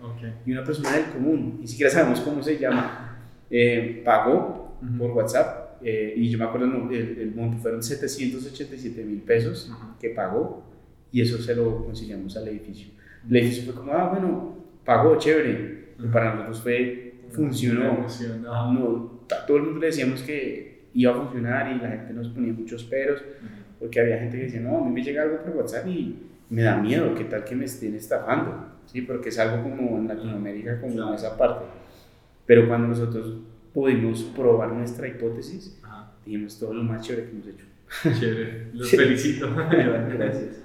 y 0.45 0.53
una 0.53 0.65
persona 0.65 0.93
del 0.93 1.07
común, 1.07 1.59
ni 1.61 1.67
siquiera 1.67 1.91
sabemos 1.91 2.21
cómo 2.21 2.43
se 2.43 2.59
llama, 2.59 3.19
eh, 3.51 4.03
pagó 4.05 4.77
por 4.99 5.11
WhatsApp 5.13 5.79
eh, 5.83 6.15
y 6.17 6.29
yo 6.29 6.39
me 6.39 6.45
acuerdo, 6.45 6.67
el, 6.91 7.19
el, 7.19 7.35
monto 7.35 7.59
fueron 7.59 7.83
787 7.83 9.03
mil 9.05 9.23
pesos 9.23 9.73
que 9.99 10.11
pagó 10.11 10.63
y 11.11 11.23
eso 11.23 11.39
se 11.39 11.55
lo 11.55 11.85
consiguiamos 11.85 12.37
al 12.37 12.49
edificio. 12.49 12.89
El 13.29 13.37
edificio 13.37 13.65
fue 13.65 13.75
como, 13.75 13.93
ah, 13.93 14.09
bueno, 14.11 14.57
pagó, 14.85 15.17
chévere. 15.17 15.81
Para 16.13 16.35
nosotros 16.35 16.63
fue, 16.63 17.10
funcionó. 17.33 18.07
No, 18.43 19.21
todo 19.47 19.57
el 19.57 19.63
mundo 19.65 19.81
le 19.81 19.87
decíamos 19.87 20.23
que 20.23 20.89
iba 20.95 21.13
a 21.13 21.15
funcionar 21.15 21.73
y 21.73 21.81
la 21.81 21.89
gente 21.89 22.13
nos 22.13 22.29
ponía 22.29 22.53
muchos 22.53 22.85
peros, 22.85 23.23
porque 23.79 24.01
había 24.01 24.19
gente 24.19 24.37
que 24.37 24.45
decía, 24.45 24.61
no, 24.61 24.79
a 24.79 24.85
mí 24.85 24.93
me 24.93 25.03
llega 25.03 25.23
algo 25.23 25.43
por 25.43 25.57
WhatsApp 25.57 25.87
y 25.87 26.17
me 26.51 26.63
da 26.63 26.77
miedo, 26.77 27.15
¿qué 27.15 27.25
tal 27.25 27.45
que 27.45 27.55
me 27.55 27.65
estén 27.65 27.95
estafando? 27.95 28.67
Sí, 28.87 29.03
porque 29.03 29.29
es 29.29 29.39
algo 29.39 29.63
como 29.63 29.99
en 29.99 30.09
Latinoamérica, 30.09 30.81
como 30.81 31.15
esa 31.15 31.37
parte. 31.37 31.65
Pero 32.45 32.67
cuando 32.67 32.89
nosotros 32.89 33.37
pudimos 33.73 34.23
probar 34.37 34.73
nuestra 34.73 35.07
hipótesis, 35.07 35.81
dijimos 36.25 36.59
todo 36.59 36.75
lo 36.75 36.83
más 36.83 37.07
chévere 37.07 37.27
que 37.27 37.33
hemos 37.33 37.47
hecho. 37.47 37.67
Chévere, 38.21 38.71
los 38.75 38.91
felicito. 38.91 39.49
Gracias. 39.71 40.63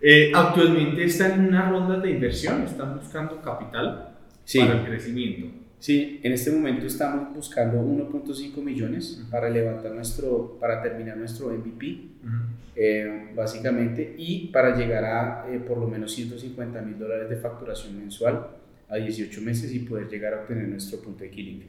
Eh, 0.00 0.32
actualmente 0.34 1.04
están 1.04 1.32
en 1.32 1.46
una 1.46 1.70
ronda 1.70 2.00
de 2.00 2.10
inversión, 2.10 2.62
están 2.62 2.98
buscando 2.98 3.40
capital 3.40 4.16
para 4.52 4.80
el 4.80 4.84
crecimiento. 4.84 5.61
Sí, 5.82 6.20
en 6.22 6.32
este 6.32 6.52
momento 6.52 6.86
estamos 6.86 7.34
buscando 7.34 7.82
1.5 7.82 8.62
millones 8.62 9.20
para 9.32 9.50
levantar 9.50 9.90
nuestro, 9.90 10.56
para 10.60 10.80
terminar 10.80 11.16
nuestro 11.16 11.50
MVP, 11.50 11.98
eh, 12.76 13.32
básicamente, 13.34 14.14
y 14.16 14.46
para 14.52 14.76
llegar 14.76 15.04
a 15.04 15.52
eh, 15.52 15.58
por 15.58 15.78
lo 15.78 15.88
menos 15.88 16.14
150 16.14 16.80
mil 16.82 16.96
dólares 17.00 17.28
de 17.28 17.34
facturación 17.34 17.98
mensual 17.98 18.46
a 18.88 18.96
18 18.96 19.40
meses 19.40 19.74
y 19.74 19.80
poder 19.80 20.08
llegar 20.08 20.34
a 20.34 20.42
obtener 20.42 20.68
nuestro 20.68 21.00
punto 21.00 21.24
de 21.24 21.26
equilibrio. 21.26 21.68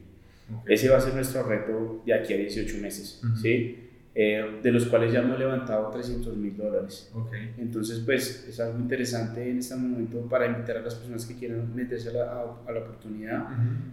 Ese 0.64 0.88
va 0.90 0.98
a 0.98 1.00
ser 1.00 1.14
nuestro 1.14 1.42
reto 1.42 2.04
de 2.06 2.14
aquí 2.14 2.34
a 2.34 2.36
18 2.36 2.78
meses, 2.78 3.20
¿sí? 3.42 3.83
Eh, 4.16 4.60
de 4.62 4.70
los 4.70 4.86
cuales 4.86 5.12
ya 5.12 5.18
hemos 5.18 5.36
levantado 5.40 5.90
300 5.90 6.36
mil 6.36 6.56
dólares. 6.56 7.12
Entonces, 7.58 8.00
pues 8.04 8.46
es 8.48 8.60
algo 8.60 8.78
interesante 8.78 9.50
en 9.50 9.58
este 9.58 9.74
momento 9.74 10.20
para 10.28 10.46
invitar 10.46 10.76
a 10.76 10.82
las 10.82 10.94
personas 10.94 11.26
que 11.26 11.34
quieran 11.34 11.74
meterse 11.74 12.10
a 12.10 12.12
la, 12.12 12.44
a, 12.64 12.72
la 12.72 12.80
oportunidad. 12.80 13.44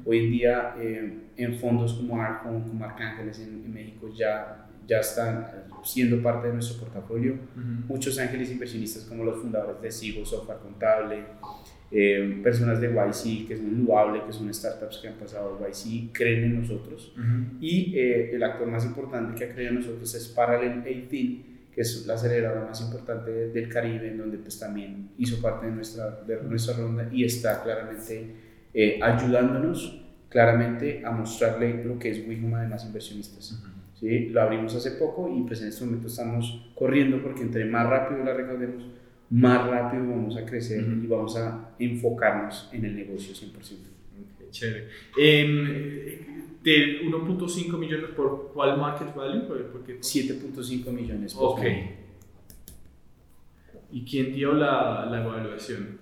Hoy 0.05 0.25
en 0.25 0.31
día, 0.31 0.75
eh, 0.77 1.17
en 1.37 1.55
fondos 1.55 1.95
como 1.95 2.21
Arcon, 2.21 2.61
como 2.61 2.85
Arcángeles 2.85 3.39
en, 3.39 3.65
en, 3.65 3.73
México, 3.73 4.09
ya, 4.13 4.69
ya 4.87 4.99
están 4.99 5.47
siendo 5.83 6.21
parte 6.21 6.49
de 6.49 6.53
nuestro 6.53 6.79
portafolio. 6.79 7.39
Muchos 7.87 8.19
ángeles 8.19 8.51
inversionistas, 8.51 9.05
como 9.05 9.23
los 9.23 9.41
fundadores 9.41 9.81
de 9.81 9.89
Sigo, 9.89 10.23
Software 10.23 10.59
Contable, 10.59 11.25
eh, 11.91 12.39
personas 12.41 12.79
de 12.79 12.87
YC, 12.87 13.47
que 13.47 13.55
es 13.55 13.61
muy 13.61 13.85
loable, 13.85 14.23
que 14.25 14.31
son 14.31 14.53
startups 14.53 14.99
que 14.99 15.09
han 15.09 15.15
pasado 15.15 15.59
YC, 15.59 16.11
creen 16.13 16.45
en 16.45 16.61
nosotros. 16.61 17.13
Y 17.59 17.93
eh, 17.97 18.33
el 18.33 18.43
actor 18.43 18.67
más 18.67 18.85
importante 18.85 19.37
que 19.37 19.51
ha 19.51 19.53
creído 19.53 19.71
en 19.71 19.79
nosotros 19.79 20.13
es 20.15 20.27
Parallel 20.29 20.83
18, 20.83 21.51
que 21.73 21.81
es 21.81 22.05
la 22.05 22.13
aceleradora 22.15 22.65
más 22.65 22.81
importante 22.81 23.31
del 23.31 23.69
Caribe, 23.69 24.07
en 24.07 24.17
donde 24.17 24.37
pues 24.37 24.59
también 24.59 25.09
hizo 25.17 25.41
parte 25.41 25.67
de 25.67 25.73
nuestra, 25.73 26.21
de 26.25 26.41
nuestra 26.43 26.77
ronda 26.77 27.09
y 27.11 27.23
está 27.25 27.61
claramente 27.63 28.35
eh, 28.73 28.99
ayudándonos 29.01 30.01
claramente 30.31 31.03
a 31.05 31.11
mostrarle 31.11 31.83
lo 31.83 31.99
que 31.99 32.09
es 32.09 32.25
Wigma 32.25 32.59
a 32.59 32.61
demás 32.63 32.85
inversionistas. 32.85 33.61
¿Sí? 33.99 34.29
Lo 34.29 34.41
abrimos 34.41 34.73
hace 34.75 34.91
poco 34.91 35.29
y 35.29 35.43
pues 35.43 35.61
en 35.61 35.67
este 35.67 35.85
momento 35.85 36.07
estamos 36.07 36.71
corriendo 36.73 37.21
porque 37.21 37.43
entre 37.43 37.65
más 37.65 37.87
rápido 37.87 38.23
la 38.23 38.33
recaudemos, 38.33 38.83
más 39.31 39.67
rápido 39.67 40.09
vamos 40.09 40.37
a 40.37 40.45
crecer 40.45 40.85
y 41.03 41.07
vamos 41.07 41.35
a 41.37 41.73
enfocarnos 41.79 42.69
en 42.73 42.85
el 42.85 42.95
negocio 42.95 43.33
100%. 43.33 43.51
Okay, 44.35 44.47
chévere. 44.51 44.87
Eh, 45.17 46.27
de 46.63 47.01
1.5 47.03 47.77
millones 47.77 48.09
por 48.15 48.51
cuál 48.53 48.77
market 48.77 49.15
value? 49.15 49.47
7.5 49.99 50.91
millones. 50.91 51.33
Por 51.33 51.59
ok. 51.59 51.65
¿Y 53.93 54.03
quién 54.03 54.33
dio 54.33 54.53
la, 54.53 55.07
la 55.09 55.23
evaluación? 55.23 55.99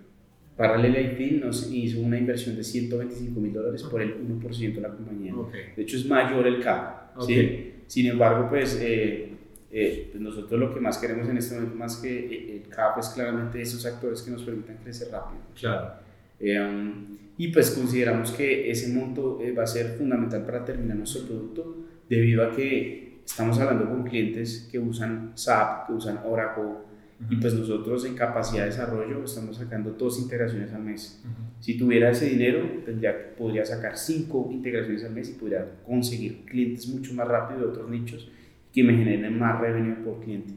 Parallel 0.58 1.22
IT 1.22 1.42
nos 1.42 1.72
hizo 1.72 2.02
una 2.02 2.18
inversión 2.18 2.56
de 2.58 2.64
125 2.64 3.40
mil 3.40 3.54
dólares 3.54 3.84
por 3.84 4.02
el 4.02 4.16
1% 4.28 4.76
de 4.76 4.82
la 4.82 4.90
compañía. 4.90 5.34
De 5.76 5.84
hecho, 5.84 5.96
es 5.96 6.06
mayor 6.06 6.46
el 6.48 6.62
CAP. 6.62 7.22
¿sí? 7.22 7.76
Sin 7.88 8.08
embargo, 8.08 8.48
pues 8.50 8.78
eh, 8.82 9.29
eh, 9.72 10.10
pues 10.12 10.22
nosotros 10.22 10.60
lo 10.60 10.74
que 10.74 10.80
más 10.80 10.98
queremos 10.98 11.30
en 11.30 11.38
este 11.38 11.56
momento, 11.56 11.76
más 11.76 11.98
que 11.98 12.18
eh, 12.18 12.56
el 12.64 12.70
CAP, 12.70 13.00
es 13.00 13.10
claramente 13.10 13.62
esos 13.62 13.86
actores 13.86 14.22
que 14.22 14.32
nos 14.32 14.44
permitan 14.44 14.78
crecer 14.78 15.10
rápido. 15.12 15.42
Claro. 15.60 15.94
Eh, 16.40 16.60
um, 16.60 17.18
y 17.38 17.50
pues 17.50 17.72
consideramos 17.72 18.32
que 18.32 18.70
ese 18.72 18.94
monto 18.94 19.40
va 19.58 19.64
a 19.64 19.68
ser 19.68 19.98
fundamental 19.98 20.46
para 20.46 20.66
terminar 20.66 20.98
nuestro 20.98 21.26
producto, 21.26 21.78
debido 22.10 22.44
a 22.44 22.52
que 22.52 23.20
estamos 23.26 23.60
hablando 23.60 23.88
con 23.88 24.04
clientes 24.04 24.68
que 24.72 24.80
usan 24.80 25.34
SAP, 25.36 25.88
que 25.88 25.94
usan 25.94 26.20
Oracle, 26.26 26.90
y 27.30 27.36
pues 27.36 27.54
nosotros 27.54 28.06
en 28.06 28.16
capacidad 28.16 28.64
de 28.64 28.70
desarrollo 28.70 29.24
estamos 29.24 29.58
sacando 29.58 29.92
dos 29.92 30.20
integraciones 30.20 30.72
al 30.72 30.84
mes. 30.84 31.22
Si 31.60 31.78
tuviera 31.78 32.12
ese 32.12 32.28
dinero, 32.30 32.62
tendría, 32.86 33.36
podría 33.36 33.66
sacar 33.66 33.98
cinco 33.98 34.48
integraciones 34.52 35.04
al 35.04 35.12
mes 35.12 35.30
y 35.30 35.34
podría 35.34 35.66
conseguir 35.86 36.46
clientes 36.46 36.88
mucho 36.88 37.14
más 37.14 37.28
rápido 37.28 37.60
de 37.60 37.66
otros 37.68 37.90
nichos 37.90 38.32
que 38.74 38.84
me 38.84 38.96
generen 38.96 39.38
más 39.38 39.60
revenue 39.60 40.04
por 40.04 40.22
cliente. 40.22 40.54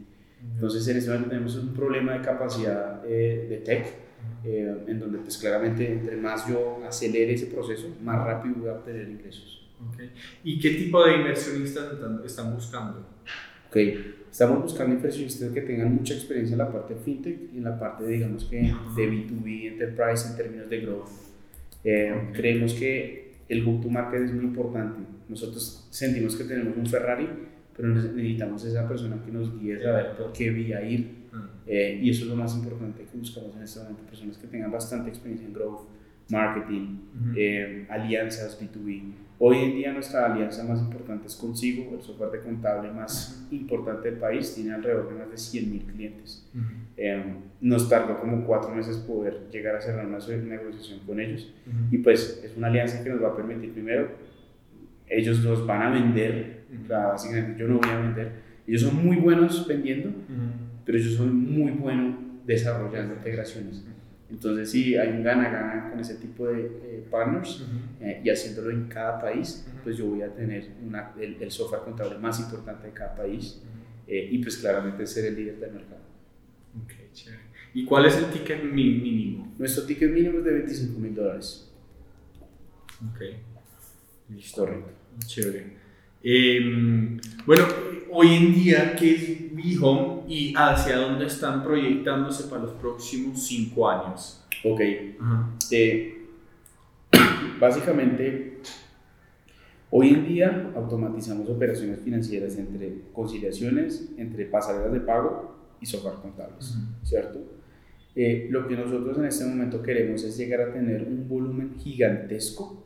Entonces, 0.54 0.86
en 0.88 0.96
este 0.96 1.10
momento 1.10 1.30
tenemos 1.30 1.56
un 1.56 1.72
problema 1.72 2.14
de 2.14 2.20
capacidad 2.20 3.02
eh, 3.06 3.46
de 3.48 3.56
tech, 3.58 3.86
eh, 4.44 4.84
en 4.86 4.98
donde 4.98 5.18
pues 5.18 5.38
claramente 5.38 5.90
entre 5.90 6.16
más 6.16 6.48
yo 6.48 6.82
acelere 6.86 7.34
ese 7.34 7.46
proceso, 7.46 7.94
más 8.02 8.24
rápido 8.24 8.56
voy 8.56 8.68
a 8.68 8.72
obtener 8.74 9.08
ingresos. 9.08 9.70
Okay. 9.92 10.10
¿Y 10.44 10.60
qué 10.60 10.70
tipo 10.70 11.04
de 11.04 11.16
inversionistas 11.16 11.94
están 12.24 12.54
buscando? 12.54 13.06
Okay. 13.68 14.16
Estamos 14.30 14.62
buscando 14.62 14.94
inversionistas 14.94 15.50
que 15.50 15.60
tengan 15.62 15.94
mucha 15.94 16.14
experiencia 16.14 16.54
en 16.54 16.58
la 16.58 16.72
parte 16.72 16.94
de 16.94 17.00
fintech 17.00 17.52
y 17.52 17.58
en 17.58 17.64
la 17.64 17.78
parte, 17.78 18.06
digamos 18.06 18.44
que, 18.44 18.60
de 18.60 19.10
B2B, 19.10 19.72
enterprise 19.72 20.28
en 20.28 20.36
términos 20.36 20.70
de 20.70 20.80
growth. 20.80 21.08
Eh, 21.84 22.30
creemos 22.32 22.74
que 22.74 23.34
el 23.48 23.64
go-to-market 23.64 24.22
es 24.22 24.32
muy 24.32 24.44
importante. 24.44 25.00
Nosotros 25.28 25.86
sentimos 25.90 26.36
que 26.36 26.44
tenemos 26.44 26.76
un 26.76 26.86
Ferrari, 26.86 27.28
pero 27.76 27.88
necesitamos 27.88 28.64
esa 28.64 28.88
persona 28.88 29.22
que 29.24 29.30
nos 29.30 29.58
guíe 29.58 29.76
a 29.76 29.82
saber 29.82 30.16
por 30.16 30.32
qué 30.32 30.50
vía 30.50 30.82
ir. 30.82 31.22
Ah. 31.32 31.48
Eh, 31.66 32.00
y 32.02 32.10
eso 32.10 32.24
es 32.24 32.30
lo 32.30 32.36
más 32.36 32.54
importante 32.54 33.04
que 33.04 33.18
buscamos 33.18 33.56
en 33.56 33.62
este 33.62 33.80
momento, 33.80 34.02
personas 34.04 34.36
que 34.36 34.46
tengan 34.46 34.70
bastante 34.70 35.08
experiencia 35.08 35.46
en 35.46 35.54
growth, 35.54 35.88
marketing, 36.28 36.98
eh, 37.36 37.86
alianzas 37.88 38.60
B2B. 38.60 39.12
Hoy 39.38 39.58
en 39.58 39.72
día 39.74 39.92
nuestra 39.92 40.32
alianza 40.32 40.62
más 40.62 40.80
importante 40.80 41.26
es 41.26 41.34
Consigo, 41.34 41.96
el 41.96 42.02
software 42.02 42.30
de 42.30 42.40
contable 42.42 42.92
más 42.92 43.44
importante 43.50 44.10
del 44.10 44.20
país, 44.20 44.54
tiene 44.54 44.72
alrededor 44.72 45.08
de 45.08 45.18
más 45.18 45.30
de 45.30 45.36
100.000 45.36 45.86
clientes. 45.86 46.48
Eh, 46.96 47.24
nos 47.60 47.88
tardó 47.88 48.20
como 48.20 48.44
cuatro 48.46 48.72
meses 48.72 48.98
poder 48.98 49.48
llegar 49.50 49.74
a 49.74 49.80
cerrar 49.80 50.06
una 50.06 50.18
negociación 50.18 51.00
con 51.00 51.18
ellos. 51.18 51.52
Y 51.90 51.98
pues 51.98 52.40
es 52.44 52.56
una 52.56 52.68
alianza 52.68 53.02
que 53.02 53.10
nos 53.10 53.20
va 53.20 53.30
a 53.30 53.36
permitir 53.36 53.72
primero, 53.72 54.10
ellos 55.08 55.44
nos 55.44 55.66
van 55.66 55.82
a 55.82 55.90
vender, 55.90 56.61
o 56.82 56.86
sea, 56.86 57.06
básicamente 57.08 57.60
yo 57.60 57.68
no 57.68 57.78
voy 57.78 57.90
a 57.90 57.98
vender, 57.98 58.32
ellos 58.66 58.82
son 58.82 59.04
muy 59.04 59.16
buenos 59.16 59.66
vendiendo, 59.66 60.08
Ujú. 60.10 60.52
pero 60.84 60.98
yo 60.98 61.10
soy 61.10 61.28
muy 61.28 61.72
bueno 61.72 62.18
desarrollando 62.46 63.14
integraciones. 63.14 63.84
Entonces 64.30 64.70
sí, 64.70 64.96
hay 64.96 65.10
un 65.10 65.22
gana-gana 65.22 65.90
con 65.90 66.00
ese 66.00 66.14
tipo 66.14 66.46
de 66.46 66.60
eh, 66.64 67.06
partners 67.10 67.60
Ujú. 67.60 68.04
eh, 68.06 68.22
y 68.24 68.30
haciéndolo 68.30 68.70
en 68.70 68.88
cada 68.88 69.20
país, 69.20 69.66
Ujú. 69.68 69.78
pues 69.84 69.96
yo 69.98 70.06
voy 70.06 70.22
a 70.22 70.32
tener 70.34 70.70
una, 70.86 71.12
el, 71.20 71.36
el 71.42 71.50
software 71.50 71.82
contable 71.82 72.16
más 72.18 72.40
importante 72.40 72.86
de 72.86 72.92
cada 72.94 73.14
país 73.14 73.58
Ujú. 73.60 73.68
eh, 74.08 74.28
y 74.30 74.38
pues 74.38 74.56
claramente 74.56 75.06
ser 75.06 75.26
el 75.26 75.36
líder 75.36 75.58
del 75.60 75.72
mercado. 75.72 76.00
Ok, 76.82 76.92
chévere. 77.12 77.42
¿Y 77.74 77.84
cuál 77.84 78.06
es 78.06 78.16
el 78.16 78.26
ticket 78.26 78.62
mínimo? 78.64 79.52
Nuestro 79.58 79.84
ticket 79.84 80.10
mínimo 80.10 80.38
es 80.38 80.44
de 80.44 80.52
25 80.52 80.98
mil 80.98 81.14
dólares. 81.14 81.70
Ok, 83.10 83.20
listo. 84.30 84.62
Correcto. 84.64 84.90
Chévere. 85.26 85.81
Em, 86.24 87.18
bueno, 87.46 87.64
hoy 88.10 88.28
en 88.28 88.54
día, 88.54 88.94
¿qué 88.96 89.14
es 89.14 89.52
V-Home 89.52 90.22
y 90.28 90.54
hacia 90.56 90.96
dónde 90.96 91.26
están 91.26 91.62
proyectándose 91.62 92.44
para 92.44 92.62
los 92.62 92.72
próximos 92.72 93.44
cinco 93.44 93.88
años? 93.88 94.44
Ok. 94.64 94.80
Eh, 95.70 96.26
básicamente, 97.60 98.58
hoy 99.90 100.08
en 100.10 100.26
día 100.28 100.72
automatizamos 100.76 101.48
operaciones 101.48 102.00
financieras 102.00 102.56
entre 102.56 103.02
conciliaciones, 103.12 104.10
entre 104.16 104.46
pasarelas 104.46 104.92
de 104.92 105.00
pago 105.00 105.56
y 105.80 105.86
software 105.86 106.14
contables. 106.22 106.76
¿cierto? 107.02 107.40
Eh, 108.14 108.46
lo 108.50 108.68
que 108.68 108.76
nosotros 108.76 109.18
en 109.18 109.24
este 109.24 109.44
momento 109.44 109.82
queremos 109.82 110.22
es 110.22 110.36
llegar 110.36 110.60
a 110.60 110.72
tener 110.72 111.02
un 111.02 111.26
volumen 111.28 111.76
gigantesco 111.78 112.84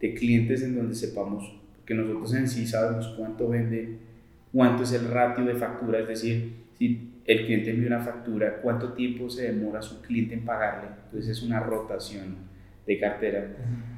de 0.00 0.14
clientes 0.14 0.62
en 0.62 0.76
donde 0.76 0.94
sepamos, 0.94 1.44
que 1.86 1.94
nosotros 1.94 2.34
en 2.34 2.48
sí 2.48 2.66
sabemos 2.66 3.08
cuánto 3.16 3.48
vende, 3.48 3.98
cuánto 4.52 4.82
es 4.84 4.92
el 4.92 5.08
ratio 5.10 5.44
de 5.44 5.54
factura, 5.54 5.98
es 6.00 6.08
decir, 6.08 6.52
si 6.78 7.10
el 7.24 7.44
cliente 7.46 7.70
envía 7.70 7.88
una 7.88 8.00
factura, 8.00 8.60
cuánto 8.60 8.92
tiempo 8.92 9.30
se 9.30 9.50
demora 9.52 9.80
su 9.82 10.00
cliente 10.02 10.34
en 10.34 10.44
pagarle, 10.44 10.88
entonces 11.06 11.38
es 11.38 11.42
una 11.42 11.60
rotación 11.60 12.36
de 12.86 12.98
cartera. 13.00 13.56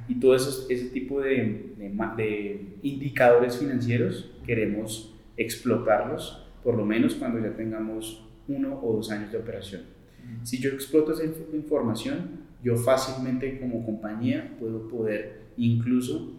Y 0.08 0.14
todo 0.20 0.36
eso, 0.36 0.66
ese 0.70 0.90
tipo 0.90 1.20
de, 1.20 1.74
de 1.78 1.92
de 2.16 2.66
indicadores 2.82 3.58
financieros 3.58 4.30
queremos 4.46 5.14
explotarlos, 5.36 6.46
por 6.62 6.76
lo 6.76 6.84
menos 6.84 7.14
cuando 7.14 7.40
ya 7.40 7.56
tengamos 7.56 8.24
uno 8.48 8.78
o 8.80 8.94
dos 8.96 9.10
años 9.10 9.32
de 9.32 9.38
operación. 9.38 9.82
Si 10.42 10.58
yo 10.58 10.70
exploto 10.70 11.12
esa 11.12 11.24
inf- 11.24 11.52
información, 11.54 12.46
yo 12.62 12.76
fácilmente 12.76 13.58
como 13.60 13.84
compañía 13.84 14.56
puedo 14.60 14.88
poder 14.88 15.42
incluso 15.56 16.32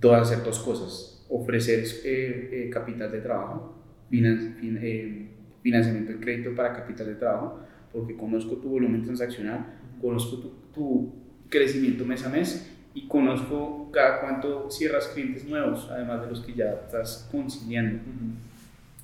do- 0.00 0.14
hacer 0.14 0.42
dos 0.44 0.58
cosas. 0.60 1.24
Ofrecer 1.28 1.84
eh, 2.04 2.48
eh, 2.52 2.70
capital 2.70 3.10
de 3.10 3.20
trabajo, 3.20 3.74
finan- 4.10 4.56
fin- 4.60 4.78
eh, 4.80 5.28
financiamiento 5.62 6.12
de 6.12 6.20
crédito 6.20 6.54
para 6.54 6.72
capital 6.72 7.06
de 7.06 7.14
trabajo, 7.16 7.60
porque 7.92 8.16
conozco 8.16 8.56
tu 8.56 8.68
volumen 8.68 9.02
transaccional, 9.02 9.66
conozco 10.00 10.36
tu, 10.38 10.52
tu 10.74 11.12
crecimiento 11.48 12.04
mes 12.04 12.24
a 12.24 12.28
mes 12.28 12.70
y 12.94 13.08
conozco 13.08 13.90
cada 13.92 14.20
cuánto 14.20 14.70
cierras 14.70 15.08
clientes 15.08 15.44
nuevos, 15.44 15.88
además 15.90 16.22
de 16.22 16.28
los 16.30 16.40
que 16.40 16.54
ya 16.54 16.72
estás 16.86 17.28
conciliando. 17.30 18.00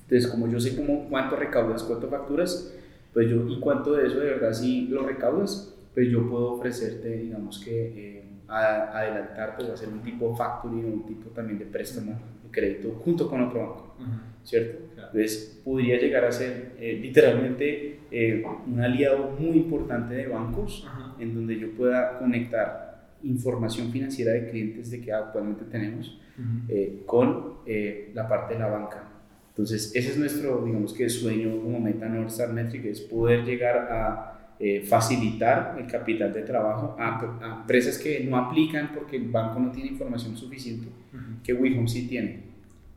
Entonces, 0.03 0.29
como 0.29 0.47
yo 0.49 0.59
sé 0.59 0.75
cómo, 0.75 1.07
cuánto 1.09 1.35
recaudas, 1.35 1.83
cuánto 1.83 2.07
facturas, 2.09 2.73
pues 3.13 3.29
yo, 3.29 3.47
y 3.47 3.59
cuánto 3.59 3.93
de 3.93 4.07
eso 4.07 4.19
de 4.19 4.25
verdad 4.31 4.53
sí 4.53 4.87
lo 4.89 5.03
recaudas, 5.05 5.73
pues 5.93 6.09
yo 6.09 6.27
puedo 6.29 6.53
ofrecerte, 6.53 7.17
digamos 7.19 7.59
que, 7.59 7.87
eh, 8.19 8.22
a- 8.47 8.97
adelantarte 8.99 9.63
o 9.65 9.73
hacer 9.73 9.89
un 9.89 10.01
tipo 10.01 10.35
factoring 10.35 10.85
o 10.85 10.87
un 10.87 11.05
tipo 11.05 11.29
también 11.31 11.59
de 11.59 11.65
préstamo 11.65 12.11
de 12.43 12.49
crédito 12.51 13.01
junto 13.03 13.29
con 13.29 13.41
otro 13.41 13.59
banco, 13.59 13.95
Ujú. 13.99 14.09
¿cierto? 14.43 14.79
Claro. 14.93 15.09
Entonces, 15.13 15.61
podría 15.63 15.97
llegar 15.99 16.25
a 16.25 16.31
ser 16.31 16.73
eh, 16.79 16.99
literalmente 17.01 17.99
eh, 18.11 18.43
un 18.67 18.79
aliado 18.81 19.31
muy 19.39 19.57
importante 19.57 20.13
de 20.13 20.27
bancos 20.27 20.85
Ajá. 20.87 21.15
en 21.19 21.33
donde 21.33 21.57
yo 21.59 21.71
pueda 21.71 22.19
conectar 22.19 23.07
información 23.23 23.89
financiera 23.91 24.33
de 24.33 24.49
clientes 24.49 24.91
de 24.91 24.99
que 25.01 25.11
actualmente 25.13 25.63
tenemos 25.65 26.19
Ujú. 26.37 26.65
eh, 26.69 27.03
con 27.05 27.53
eh, 27.65 28.11
la 28.13 28.27
parte 28.27 28.53
de 28.55 28.59
la 28.59 28.67
banca. 28.67 29.03
Entonces, 29.49 29.95
ese 29.95 30.09
es 30.09 30.17
nuestro, 30.17 30.63
digamos 30.65 30.93
que 30.93 31.07
sueño 31.09 31.61
como 31.61 31.79
meta 31.79 32.09
North 32.09 32.29
Star 32.29 32.51
Metric, 32.51 32.85
es 32.85 33.01
poder 33.01 33.45
llegar 33.45 33.77
a 33.91 34.42
eh, 34.65 34.81
facilitar 34.81 35.75
el 35.77 35.87
capital 35.87 36.31
de 36.31 36.41
trabajo 36.43 36.95
a, 36.97 37.19
a 37.41 37.59
empresas 37.61 37.97
que 37.97 38.23
no 38.23 38.37
aplican 38.37 38.91
porque 38.95 39.17
el 39.17 39.27
banco 39.29 39.59
no 39.59 39.71
tiene 39.71 39.89
información 39.89 40.37
suficiente, 40.37 40.87
Ujú. 41.13 41.43
que 41.43 41.53
WeHome 41.53 41.87
sí 41.89 42.07
tiene, 42.07 42.31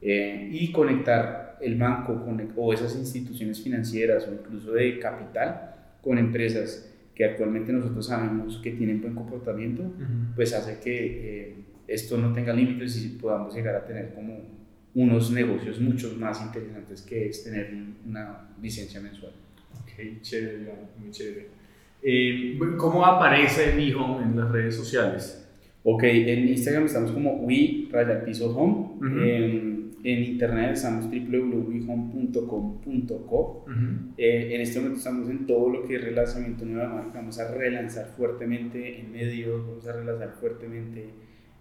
eh, 0.00 0.48
y 0.52 0.70
conectar 0.70 1.58
el 1.60 1.74
banco 1.76 2.24
con, 2.24 2.52
o 2.56 2.72
esas 2.72 2.94
instituciones 2.96 3.60
financieras 3.62 4.28
o 4.28 4.32
incluso 4.34 4.72
de 4.72 4.98
capital 5.00 5.74
con 6.02 6.18
empresas 6.18 6.92
que 7.14 7.24
actualmente 7.24 7.72
nosotros 7.72 8.06
sabemos 8.06 8.58
que 8.62 8.70
tienen 8.72 9.00
buen 9.00 9.14
comportamiento, 9.14 9.82
Ujú. 9.82 10.34
pues 10.36 10.52
hace 10.54 10.78
que 10.80 10.96
eh, 11.48 11.54
esto 11.88 12.16
no 12.18 12.32
tenga 12.32 12.52
límites 12.52 13.02
y 13.04 13.08
podamos 13.18 13.54
llegar 13.54 13.74
a 13.74 13.84
tener 13.86 14.14
como 14.14 14.38
unos 14.94 15.30
negocios 15.32 15.80
mucho 15.80 16.14
más 16.18 16.40
interesantes 16.42 17.02
que 17.02 17.28
es 17.28 17.42
tener 17.44 17.72
un- 17.74 17.96
una 18.10 18.48
licencia 18.62 19.00
mensual. 19.00 19.32
Ok, 19.98 20.20
chévere, 20.20 20.58
muy 20.98 21.10
chévere. 21.10 21.46
Eh, 22.02 22.58
¿Cómo 22.76 23.04
aparece 23.06 23.74
V-Home 23.74 24.22
en 24.24 24.36
las 24.36 24.50
redes 24.52 24.76
sociales? 24.76 25.42
Ok, 25.82 26.02
en 26.04 26.48
Instagram 26.48 26.84
estamos 26.86 27.10
como 27.12 27.36
we 27.36 27.88
raya 27.90 28.22
piso 28.24 28.54
home, 28.56 28.96
Ujú. 28.96 29.06
en, 29.20 29.90
en 30.04 30.22
internet 30.24 30.72
estamos 30.74 31.06
www.wehome.com.co, 31.10 33.64
Ujú. 33.66 34.12
Eh, 34.18 34.54
en 34.54 34.60
este 34.60 34.78
momento 34.80 34.98
estamos 34.98 35.28
en 35.30 35.46
todo 35.46 35.70
lo 35.70 35.84
que 35.84 35.96
es 35.96 36.04
relanzamiento 36.04 36.64
nueva 36.64 36.88
marca, 36.92 37.18
vamos 37.18 37.38
a 37.38 37.54
relanzar 37.54 38.12
fuertemente 38.16 39.00
en 39.00 39.12
medios, 39.12 39.64
vamos 39.66 39.86
a 39.86 39.92
relanzar 39.92 40.34
fuertemente 40.40 41.08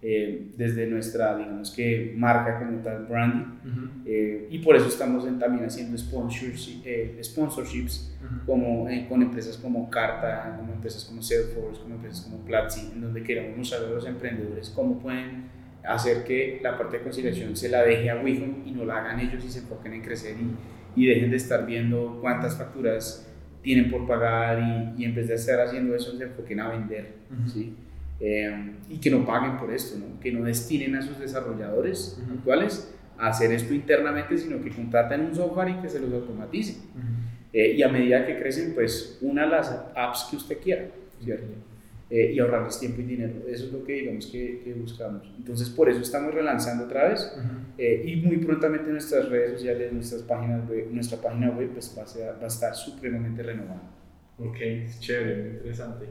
eh, 0.02 0.48
desde 0.56 0.86
nuestra, 0.86 1.36
digamos 1.36 1.70
que 1.70 2.12
marca 2.16 2.58
como 2.58 2.78
tal, 2.78 3.06
branding, 3.06 3.44
Ujú. 3.64 3.86
Eh, 4.08 4.46
y 4.50 4.58
por 4.60 4.76
eso 4.76 4.86
estamos 4.86 5.26
en- 5.26 5.38
también 5.38 5.64
haciendo 5.64 5.96
sponsorships, 5.98 6.80
eh, 6.84 7.18
sponsorships 7.24 8.14
Ujú. 8.24 8.46
como, 8.46 8.88
eh, 8.88 9.06
con 9.08 9.20
empresas 9.22 9.56
como 9.56 9.90
Carta, 9.90 10.54
como 10.58 10.72
empresas 10.74 11.04
como 11.04 11.22
Salesforce, 11.22 11.80
como 11.82 11.96
empresas 11.96 12.20
como 12.24 12.38
Platzi, 12.44 12.92
en 12.94 13.00
donde 13.00 13.22
queremos 13.24 13.56
mostrar 13.56 13.84
a 13.84 13.88
los 13.90 14.06
emprendedores 14.06 14.70
cómo 14.70 14.98
pueden 15.00 15.44
hacer 15.82 16.24
que 16.24 16.60
la 16.62 16.76
parte 16.78 16.98
de 16.98 17.02
conciliación 17.04 17.56
se 17.56 17.68
la 17.68 17.82
deje 17.82 18.10
a 18.10 18.16
WeHome 18.22 18.62
y 18.66 18.70
no 18.72 18.84
la 18.84 18.98
hagan 18.98 19.18
ellos 19.20 19.44
y 19.44 19.48
se 19.50 19.60
enfoquen 19.60 19.92
en 19.94 20.02
crecer 20.02 20.36
y, 20.96 21.00
y 21.02 21.06
dejen 21.06 21.30
de 21.30 21.36
estar 21.36 21.64
viendo 21.66 22.18
cuántas 22.20 22.56
facturas 22.56 23.26
tienen 23.62 23.90
por 23.90 24.06
pagar 24.06 24.92
y, 24.96 25.02
y 25.02 25.04
en 25.04 25.14
vez 25.14 25.26
de 25.28 25.34
estar 25.34 25.60
haciendo 25.60 25.94
eso 25.96 26.16
se 26.16 26.24
enfoquen 26.24 26.60
a 26.60 26.68
vender. 26.68 27.14
Ujú. 27.30 27.48
¿sí? 27.50 27.74
Eh, 28.18 28.72
y 28.88 28.98
que 28.98 29.10
no 29.10 29.26
paguen 29.26 29.58
por 29.58 29.70
esto, 29.72 29.98
¿no? 29.98 30.18
que 30.20 30.32
no 30.32 30.42
destinen 30.44 30.96
a 30.96 31.02
sus 31.02 31.18
desarrolladores 31.18 32.18
Ujú. 32.22 32.34
actuales 32.38 32.94
a 33.18 33.28
hacer 33.28 33.52
esto 33.52 33.74
internamente, 33.74 34.38
sino 34.38 34.60
que 34.62 34.70
contraten 34.70 35.20
un 35.22 35.34
software 35.34 35.68
y 35.70 35.74
que 35.82 35.88
se 35.88 36.00
los 36.00 36.12
automatice. 36.12 36.78
Ujú. 36.94 37.02
Eh, 37.52 37.72
y 37.76 37.82
a 37.82 37.88
medida 37.88 38.26
que 38.26 38.38
crecen, 38.38 38.74
pues 38.74 39.18
una 39.20 39.46
las 39.46 39.70
apps 39.94 40.28
que 40.30 40.36
usted 40.36 40.58
quiera, 40.58 40.88
¿cierto? 41.22 41.46
Eh, 42.08 42.32
y 42.34 42.38
ahorrarles 42.38 42.78
tiempo 42.78 43.00
y 43.00 43.04
dinero. 43.04 43.34
Eso 43.48 43.66
es 43.66 43.72
lo 43.72 43.82
que 43.84 43.94
digamos 43.94 44.26
que, 44.26 44.60
que 44.62 44.72
buscamos. 44.74 45.28
Entonces, 45.36 45.68
por 45.70 45.88
eso 45.88 46.00
estamos 46.00 46.32
relanzando 46.32 46.84
otra 46.84 47.08
vez 47.08 47.32
Ujú. 47.36 47.48
eh, 47.78 48.02
y 48.06 48.16
muy 48.16 48.36
prontamente 48.38 48.90
nuestras 48.90 49.28
redes 49.28 49.52
sociales, 49.52 49.92
nuestras 49.92 50.22
páginas 50.22 50.68
web, 50.68 50.88
nuestra 50.92 51.20
página 51.20 51.50
web 51.50 51.70
pues 51.72 51.94
va 51.98 52.02
a, 52.02 52.32
va 52.38 52.44
a 52.44 52.46
estar 52.46 52.74
supremamente 52.74 53.42
renovada. 53.42 53.82
Ok, 54.38 54.56
chévere, 55.00 55.50
interesante. 55.54 56.06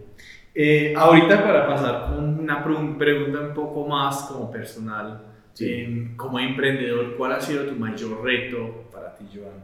Eh, 0.56 0.94
ahorita 0.96 1.44
para 1.44 1.68
pasar 1.68 2.18
una 2.18 2.63
pre- 2.63 2.96
pregunta 2.98 3.41
un 3.41 3.54
poco 3.54 3.86
más 3.88 4.24
como 4.32 4.50
personal, 4.50 5.22
Sí. 5.54 5.65
eh, 5.70 6.12
como 6.15 6.39
emprendedor, 6.39 7.15
¿cuál 7.18 7.34
ha 7.34 7.41
sido 7.41 7.65
tu 7.65 7.76
mayor 7.76 8.24
reto 8.24 8.86
para 8.91 9.13
ti, 9.15 9.26
Joan? 9.34 9.63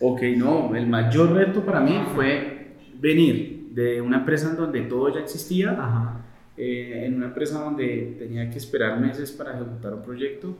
Ok, 0.00 0.22
no, 0.36 0.74
el 0.74 0.86
mayor 0.86 1.32
reto 1.32 1.64
para 1.64 1.80
mí 1.80 2.00
fue 2.14 2.74
venir 2.94 3.68
de 3.72 4.00
una 4.00 4.18
empresa 4.18 4.50
en 4.50 4.56
donde 4.56 4.82
todo 4.82 5.12
ya 5.12 5.20
existía, 5.20 5.72
Ajá. 5.72 6.20
eh, 6.56 7.04
en 7.06 7.16
una 7.16 7.26
empresa 7.26 7.60
donde 7.62 8.16
tenía 8.18 8.48
que 8.50 8.58
esperar 8.58 8.98
meses 9.00 9.30
para 9.32 9.54
ejecutar 9.54 9.94
un 9.94 10.02
proyecto, 10.02 10.56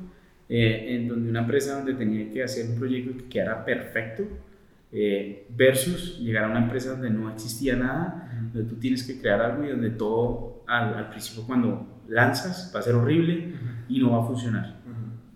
eh, 0.48 0.87
en 0.96 1.09
donde 1.09 1.30
una 1.30 1.40
empresa 1.40 1.76
donde 1.76 1.94
tenía 1.94 2.28
que 2.33 2.42
hacer 2.42 2.68
un 2.70 2.76
proyecto 2.78 3.16
que 3.16 3.28
quedara 3.28 3.64
perfecto, 3.64 4.24
eh, 4.92 5.46
versus 5.50 6.18
llegar 6.18 6.44
a 6.44 6.48
una 6.48 6.64
empresa 6.64 6.90
donde 6.90 7.11
no 7.11 7.31
existía 7.31 7.76
nada, 7.76 8.50
donde 8.53 8.68
tú 8.68 8.76
tienes 8.81 9.05
que 9.05 9.20
crear 9.20 9.40
algo 9.40 9.64
y 9.64 9.68
donde 9.68 9.90
todo 9.90 10.64
al, 10.66 10.94
al 10.94 11.11
principio 11.11 11.44
cuando 11.46 12.03
lanzas 12.09 12.72
va 12.74 12.81
a 12.81 12.83
ser 12.83 12.94
horrible 12.94 13.55
y 13.88 14.00
no 14.00 14.12
va 14.12 14.24
a 14.24 14.26
funcionar. 14.26 14.81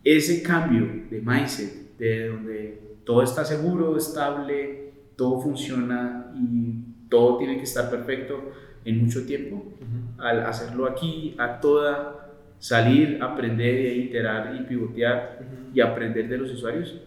Ese 0.03 0.43
cambio 0.43 1.07
de 1.11 1.23
mindset, 1.25 1.97
de 1.99 2.29
donde 2.29 2.99
todo 3.05 3.23
está 3.23 3.45
seguro, 3.45 3.97
estable, 3.97 4.93
todo 5.17 5.41
funciona 5.41 6.33
y 6.35 7.09
todo 7.09 7.39
tiene 7.39 7.57
que 7.57 7.63
estar 7.63 7.89
perfecto 7.91 8.53
en 8.85 9.05
mucho 9.05 9.25
tiempo, 9.25 9.73
al 10.19 10.45
hacerlo 10.45 10.87
aquí, 10.87 11.35
a 11.39 11.61
toda, 11.61 12.33
salir, 12.59 13.23
aprender, 13.23 13.75
e 13.75 13.97
iterar 13.97 14.55
y 14.57 14.65
pivotear 14.65 15.39
y 15.73 15.81
aprender 15.81 16.29
de 16.29 16.39
los 16.39 16.51
usuarios, 16.53 17.01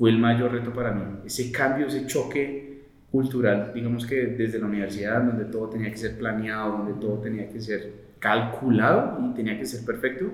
fue 0.00 0.08
el 0.08 0.18
mayor 0.18 0.52
reto 0.52 0.72
para 0.72 0.92
mí. 0.92 1.02
Ese 1.26 1.52
cambio, 1.52 1.86
ese 1.86 2.06
choque 2.06 2.84
cultural, 3.12 3.70
digamos 3.74 4.06
que 4.06 4.28
desde 4.28 4.58
la 4.58 4.64
universidad, 4.64 5.22
donde 5.22 5.44
todo 5.44 5.68
tenía 5.68 5.90
que 5.90 5.98
ser 5.98 6.16
planeado, 6.16 6.78
donde 6.78 6.94
todo 6.94 7.18
tenía 7.18 7.46
que 7.50 7.60
ser 7.60 7.92
calculado 8.18 9.18
y 9.22 9.34
tenía 9.34 9.58
que 9.58 9.66
ser 9.66 9.84
perfecto, 9.84 10.32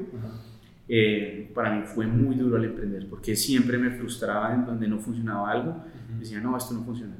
eh, 0.89 1.51
para 1.53 1.75
mí 1.75 1.83
fue 1.85 2.07
muy 2.07 2.37
duro 2.37 2.59
al 2.59 2.65
emprender, 2.65 3.09
porque 3.11 3.35
siempre 3.35 3.77
me 3.77 3.91
frustraba 3.91 4.55
en 4.55 4.67
donde 4.67 4.87
no 4.87 5.01
funcionaba 5.01 5.51
algo, 5.51 5.83
decía, 6.17 6.39
no, 6.39 6.57
esto 6.57 6.73
no 6.73 6.85
funciona. 6.85 7.17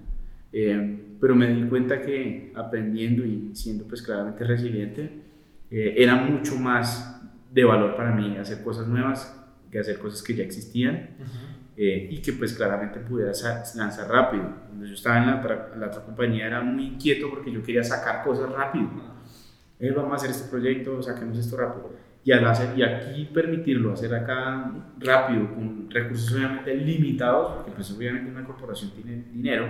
Eh, 0.53 1.17
pero 1.21 1.35
me 1.35 1.53
di 1.53 1.69
cuenta 1.69 2.01
que 2.01 2.53
aprendiendo 2.55 3.27
y 3.27 3.51
siendo 3.57 3.89
pues 3.89 4.03
claramente 4.03 4.45
resiliente, 4.45 5.11
eh, 5.69 5.95
era 5.97 6.15
mucho 6.15 6.55
más 6.61 7.21
de 7.53 7.65
valor 7.65 7.97
para 7.97 8.15
mí 8.15 8.37
hacer 8.37 8.63
cosas 8.63 8.87
nuevas 8.87 9.37
que 9.69 9.81
hacer 9.81 9.99
cosas 9.99 10.23
que 10.23 10.35
ya 10.35 10.45
existían. 10.45 11.09
Eh, 11.79 12.09
y 12.11 12.23
que 12.23 12.33
pues 12.33 12.55
claramente 12.55 13.01
pudiera 13.01 13.33
lanzar 13.75 14.09
rápido. 14.09 14.45
Cuando 14.67 14.87
yo 14.87 14.95
estaba 14.95 15.19
en 15.19 15.27
la, 15.27 15.69
la, 15.77 15.87
otra 15.89 16.03
compañía 16.03 16.47
era 16.47 16.63
muy 16.63 16.87
inquieto 16.87 17.29
porque 17.29 17.53
yo 17.53 17.63
quería 17.63 17.85
sacar 17.85 18.25
cosas 18.25 18.51
rápido. 18.51 18.89
Eh, 19.79 19.93
vamos 19.95 20.13
a 20.13 20.17
hacer 20.17 20.31
este 20.31 20.49
proyecto, 20.49 21.03
saquemos 21.03 21.37
esto 21.37 21.59
rápido. 21.59 21.93
Y, 22.25 22.33
al 22.33 22.47
hacer, 22.47 22.77
y 22.79 22.83
aquí 22.83 23.27
permitirlo, 23.27 23.93
hacer 23.93 24.15
acá 24.15 24.73
rápido, 24.99 25.55
con 25.55 25.91
recursos 25.91 26.33
obviamente 26.33 26.75
limitados, 26.75 27.57
porque 27.57 27.73
pues 27.73 27.91
obviamente 27.93 28.31
una 28.31 28.45
corporación 28.45 28.91
tiene 28.93 29.25
dinero, 29.31 29.67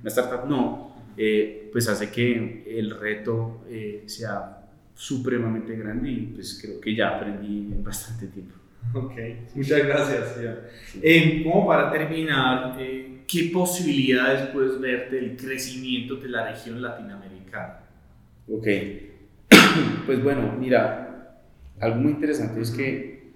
una 0.00 0.10
startup 0.10 0.46
no, 0.46 0.96
eh, 1.16 1.70
pues 1.72 1.88
hace 1.88 2.10
que 2.10 2.64
el 2.78 2.90
reto 2.90 3.64
sea 4.06 4.58
supremamente 4.92 5.74
grande 5.76 6.10
y 6.10 6.20
pues 6.34 6.58
creo 6.60 6.80
que 6.80 6.94
ya 6.94 7.16
aprendí 7.16 7.72
en 7.72 7.82
bastante 7.82 8.26
tiempo. 8.26 8.63
Ok, 8.94 9.12
muchas 9.54 9.86
gracias. 9.86 10.36
Eh, 11.02 11.42
como 11.42 11.66
para 11.66 11.90
terminar, 11.90 12.76
eh, 12.78 13.22
¿qué 13.26 13.50
posibilidades 13.52 14.48
puedes 14.48 14.80
ver 14.80 15.10
del 15.10 15.36
crecimiento 15.36 16.16
de 16.16 16.28
la 16.28 16.50
región 16.50 16.80
latinoamericana? 16.80 17.80
Ok, 18.48 18.66
pues 20.06 20.22
bueno, 20.22 20.54
mira, 20.58 21.40
algo 21.80 21.96
muy 21.96 22.12
interesante 22.12 22.60
es 22.60 22.70
que 22.70 23.32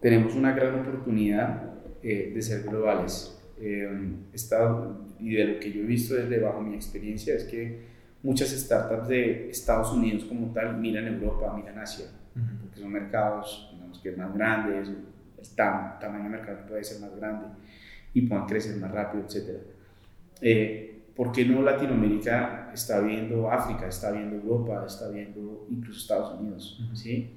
tenemos 0.00 0.34
una 0.34 0.52
gran 0.52 0.80
oportunidad 0.80 1.64
eh, 2.02 2.32
de 2.34 2.42
ser 2.42 2.62
globales. 2.62 3.38
y 3.60 5.34
de 5.34 5.44
lo 5.44 5.60
que 5.60 5.70
yo 5.70 5.82
he 5.82 5.86
visto 5.86 6.14
desde 6.14 6.40
bajo 6.40 6.60
mi 6.62 6.74
experiencia 6.74 7.34
es 7.34 7.44
que 7.44 7.92
muchas 8.22 8.50
startups 8.50 9.08
de 9.08 9.50
Estados 9.50 9.92
Unidos 9.92 10.24
como 10.24 10.52
tal 10.52 10.78
miran 10.78 11.06
Europa, 11.06 11.52
miran 11.56 11.78
Asia, 11.78 12.06
porque 12.60 12.80
son 12.80 12.90
mercados 12.92 13.71
que 14.00 14.10
es 14.10 14.18
más 14.18 14.32
grande, 14.34 14.78
el 14.78 14.96
tamaño 15.56 16.22
del 16.24 16.32
mercado 16.32 16.66
puede 16.68 16.84
ser 16.84 17.00
más 17.00 17.14
grande 17.16 17.46
y 18.14 18.22
puedan 18.22 18.46
crecer 18.46 18.76
más 18.76 18.90
rápido, 18.90 19.24
etc. 19.24 19.58
Eh, 20.40 20.88
¿Por 21.14 21.32
qué 21.32 21.44
no 21.44 21.62
Latinoamérica 21.62 22.70
está 22.72 23.00
viendo 23.00 23.50
África, 23.50 23.86
está 23.86 24.10
viendo 24.12 24.36
Europa, 24.36 24.84
está 24.86 25.08
viendo 25.10 25.66
incluso 25.70 26.00
Estados 26.00 26.40
Unidos? 26.40 26.80
¿sí? 26.94 27.30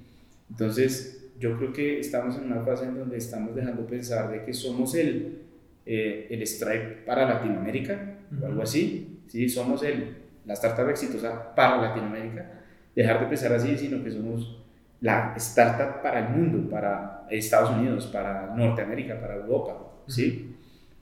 Entonces, 0.48 1.26
yo 1.38 1.56
creo 1.58 1.72
que 1.72 2.00
estamos 2.00 2.36
en 2.36 2.50
una 2.50 2.62
fase 2.62 2.86
en 2.86 2.98
donde 2.98 3.18
estamos 3.18 3.54
dejando 3.54 3.86
pensar 3.86 4.30
de 4.30 4.44
que 4.44 4.54
somos 4.54 4.94
el, 4.94 5.42
eh, 5.84 6.26
el 6.30 6.46
Stripe 6.46 7.02
para 7.04 7.28
Latinoamérica, 7.28 8.18
o 8.40 8.46
algo 8.46 8.62
así, 8.62 9.20
¿sí? 9.28 9.48
somos 9.48 9.82
el, 9.82 10.16
la 10.46 10.54
startup 10.54 10.88
exitosa 10.88 11.54
para 11.54 11.76
Latinoamérica, 11.76 12.62
dejar 12.94 13.20
de 13.20 13.26
pensar 13.26 13.52
así, 13.52 13.76
sino 13.76 14.02
que 14.02 14.10
somos 14.10 14.64
la 15.06 15.34
startup 15.36 16.02
para 16.02 16.18
el 16.18 16.36
mundo, 16.36 16.68
para 16.68 17.26
Estados 17.30 17.70
Unidos, 17.70 18.06
para 18.06 18.52
Norteamérica, 18.56 19.20
para 19.20 19.36
Europa, 19.36 20.02
¿sí? 20.08 20.56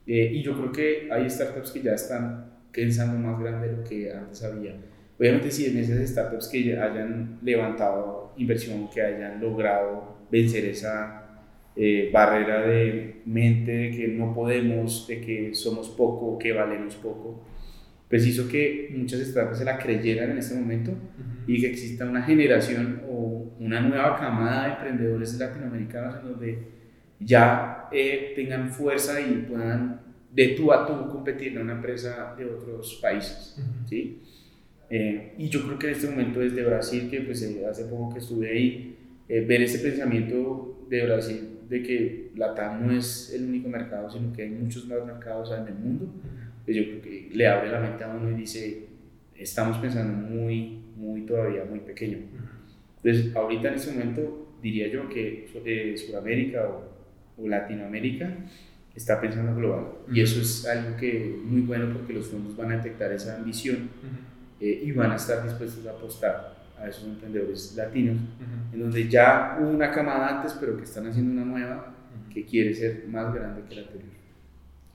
Eh, 0.05 0.29
y 0.33 0.43
yo 0.43 0.55
creo 0.55 0.71
que 0.71 1.09
hay 1.11 1.27
startups 1.27 1.71
que 1.71 1.81
ya 1.81 1.93
están 1.93 2.51
pensando 2.71 3.17
más 3.17 3.39
grande 3.39 3.67
de 3.67 3.77
lo 3.77 3.83
que 3.83 4.13
antes 4.13 4.43
había. 4.43 4.75
Obviamente 5.17 5.49
si 5.49 5.65
en 5.65 5.77
esas 5.77 6.07
startups 6.07 6.47
que 6.49 6.77
hayan 6.77 7.39
levantado 7.41 8.33
inversión, 8.37 8.89
que 8.93 9.01
hayan 9.01 9.41
logrado 9.41 10.17
vencer 10.29 10.65
esa 10.65 11.23
eh, 11.75 12.11
barrera 12.13 12.61
de 12.61 13.21
mente 13.25 13.71
de 13.71 13.89
que 13.89 14.07
no 14.09 14.35
podemos, 14.35 15.07
de 15.07 15.19
que 15.19 15.55
somos 15.55 15.89
poco, 15.89 16.37
que 16.37 16.53
valemos 16.53 16.95
poco, 16.95 17.43
pues 18.07 18.27
hizo 18.27 18.47
que 18.47 18.93
muchas 18.95 19.21
startups 19.21 19.57
se 19.57 19.65
la 19.65 19.79
creyeran 19.79 20.29
en 20.31 20.37
este 20.37 20.53
momento 20.53 20.91
y 21.47 21.59
que 21.59 21.67
exista 21.67 22.05
una 22.05 22.21
generación 22.21 23.01
una 23.59 23.81
nueva 23.81 24.15
camada 24.17 24.65
de 24.65 24.73
emprendedores 24.73 25.37
latinoamericanos 25.39 26.15
en 26.15 26.23
donde 26.23 26.67
ya 27.19 27.87
eh, 27.91 28.33
tengan 28.35 28.69
fuerza 28.69 29.19
y 29.21 29.45
puedan 29.49 30.01
de 30.31 30.49
tú 30.49 30.71
a 30.73 30.85
tú 30.85 31.09
competir 31.09 31.53
en 31.53 31.61
una 31.61 31.73
empresa 31.73 32.35
de 32.37 32.45
otros 32.45 32.99
países. 33.01 33.57
¿sí? 33.87 34.21
Eh, 34.89 35.33
y 35.37 35.49
yo 35.49 35.65
creo 35.65 35.79
que 35.79 35.87
en 35.87 35.93
este 35.93 36.09
momento 36.09 36.39
desde 36.39 36.63
Brasil, 36.63 37.07
que 37.09 37.21
pues 37.21 37.41
eh, 37.41 37.65
hace 37.69 37.85
poco 37.85 38.13
que 38.13 38.19
estuve 38.19 38.49
ahí, 38.49 38.91
ver 39.27 39.61
ese 39.63 39.79
pensamiento 39.79 40.85
de 40.87 41.03
Brasil 41.03 41.59
de 41.67 41.81
que 41.81 42.31
la 42.35 42.53
TAM 42.53 42.85
no 42.85 42.93
es 42.93 43.33
el 43.33 43.45
único 43.45 43.69
mercado, 43.69 44.07
sino 44.07 44.31
que 44.31 44.43
hay 44.43 44.49
muchos 44.49 44.87
más 44.87 45.03
mercados 45.03 45.51
en 45.51 45.67
el 45.67 45.73
mundo 45.73 46.11
pues 46.65 46.75
yo 46.75 46.83
creo 46.83 47.01
que 47.01 47.29
le 47.31 47.47
abre 47.47 47.71
la 47.71 47.79
mente 47.79 48.03
a 48.03 48.07
uno 48.09 48.31
y 48.31 48.33
dice, 48.33 48.87
estamos 49.35 49.77
pensando 49.77 50.13
muy, 50.13 50.81
muy 50.97 51.21
todavía 51.21 51.63
muy 51.63 51.79
pequeño. 51.79 52.17
Entonces, 53.05 53.35
ahorita 53.35 53.67
en 53.67 53.73
este 53.75 53.91
momento 53.91 54.47
diría 54.63 54.87
yo 54.87 55.07
que 55.07 55.47
eh, 55.63 55.95
Sudamérica 55.95 56.67
o, 56.67 57.47
Latinoamérica 57.47 58.35
está 58.95 59.21
pensando 59.21 59.55
global. 59.55 59.89
Y 60.11 60.21
eso 60.21 60.41
es 60.41 60.65
algo 60.65 60.97
que 60.97 61.37
muy 61.43 61.61
bueno 61.61 61.93
porque 61.93 62.13
los 62.13 62.27
fondos 62.27 62.57
van 62.57 62.71
a 62.71 62.77
detectar 62.77 63.11
esa 63.11 63.35
ambición 63.35 63.89
eh, 64.59 64.81
y 64.85 64.91
van 64.91 65.11
a 65.11 65.17
estar 65.17 65.43
dispuestos 65.43 65.85
a 65.85 65.91
apostar 65.91 66.55
a 66.79 66.87
esos 66.87 67.03
emprendedores 67.03 67.75
latinos, 67.75 68.17
en 68.73 68.79
donde 68.79 69.07
ya 69.07 69.57
hubo 69.59 69.69
una 69.69 69.91
camada 69.91 70.37
antes, 70.37 70.53
pero 70.59 70.75
que 70.75 70.83
están 70.83 71.05
haciendo 71.07 71.33
una 71.33 71.45
nueva 71.45 71.93
que 72.33 72.43
quiere 72.45 72.73
ser 72.73 73.05
más 73.07 73.33
grande 73.35 73.61
que 73.67 73.75
la 73.75 73.81
anterior. 73.81 74.15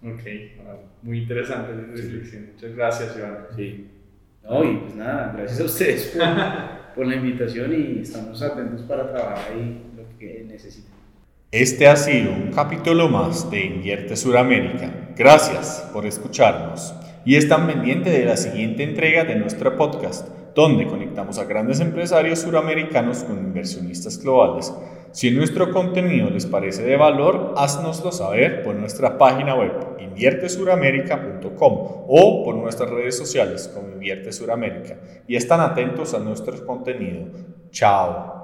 Ok, 0.02 0.92
muy 1.02 1.18
interesante 1.18 1.72
esa 1.72 1.82
reflexión. 1.82 2.48
Muchas 2.54 2.74
gracias, 2.74 3.16
Joan. 3.16 3.36
Sí. 3.54 3.86
No, 4.42 4.64
y 4.64 4.76
pues 4.78 4.94
nada, 4.96 5.32
gracias 5.36 5.60
a 5.60 5.64
ustedes 5.64 6.18
por, 7.00 7.06
la 7.06 7.16
invitación 7.16 7.72
y 7.72 8.02
estamos 8.02 8.42
atentos 8.42 8.82
para 8.82 9.10
trabajar 9.10 9.52
ahí 9.52 9.82
lo 9.96 10.18
que 10.18 10.44
necesiten. 10.46 10.92
Este 11.50 11.88
ha 11.88 11.96
sido 11.96 12.30
un 12.30 12.52
capítulo 12.52 13.08
más 13.08 13.50
de 13.50 13.64
Invierte 13.64 14.16
Suramérica. 14.16 15.14
Gracias 15.16 15.88
por 15.94 16.04
escucharnos 16.04 16.94
y 17.24 17.36
están 17.36 17.66
pendientes 17.66 18.12
de 18.12 18.26
la 18.26 18.36
siguiente 18.36 18.82
entrega 18.82 19.24
de 19.24 19.36
nuestro 19.36 19.78
podcast, 19.78 20.28
donde 20.54 20.86
conectamos 20.86 21.38
a 21.38 21.44
grandes 21.44 21.80
empresarios 21.80 22.40
suramericanos 22.40 23.24
con 23.24 23.38
inversionistas 23.38 24.22
globales 24.22 24.70
si 25.12 25.32
nuestro 25.32 25.72
contenido 25.72 26.30
les 26.30 26.46
parece 26.46 26.84
de 26.84 26.96
valor, 26.96 27.54
haznoslo 27.56 28.12
saber 28.12 28.62
por 28.62 28.76
nuestra 28.76 29.18
página 29.18 29.54
web 29.54 29.72
inviertesuramerica.com 29.98 32.04
o 32.08 32.44
por 32.44 32.56
nuestras 32.56 32.90
redes 32.90 33.16
sociales 33.16 33.70
como 33.74 33.88
Invierte 33.88 34.32
Suramérica 34.32 34.96
y 35.26 35.36
están 35.36 35.60
atentos 35.60 36.14
a 36.14 36.18
nuestro 36.18 36.64
contenido. 36.64 37.26
Chao. 37.70 38.39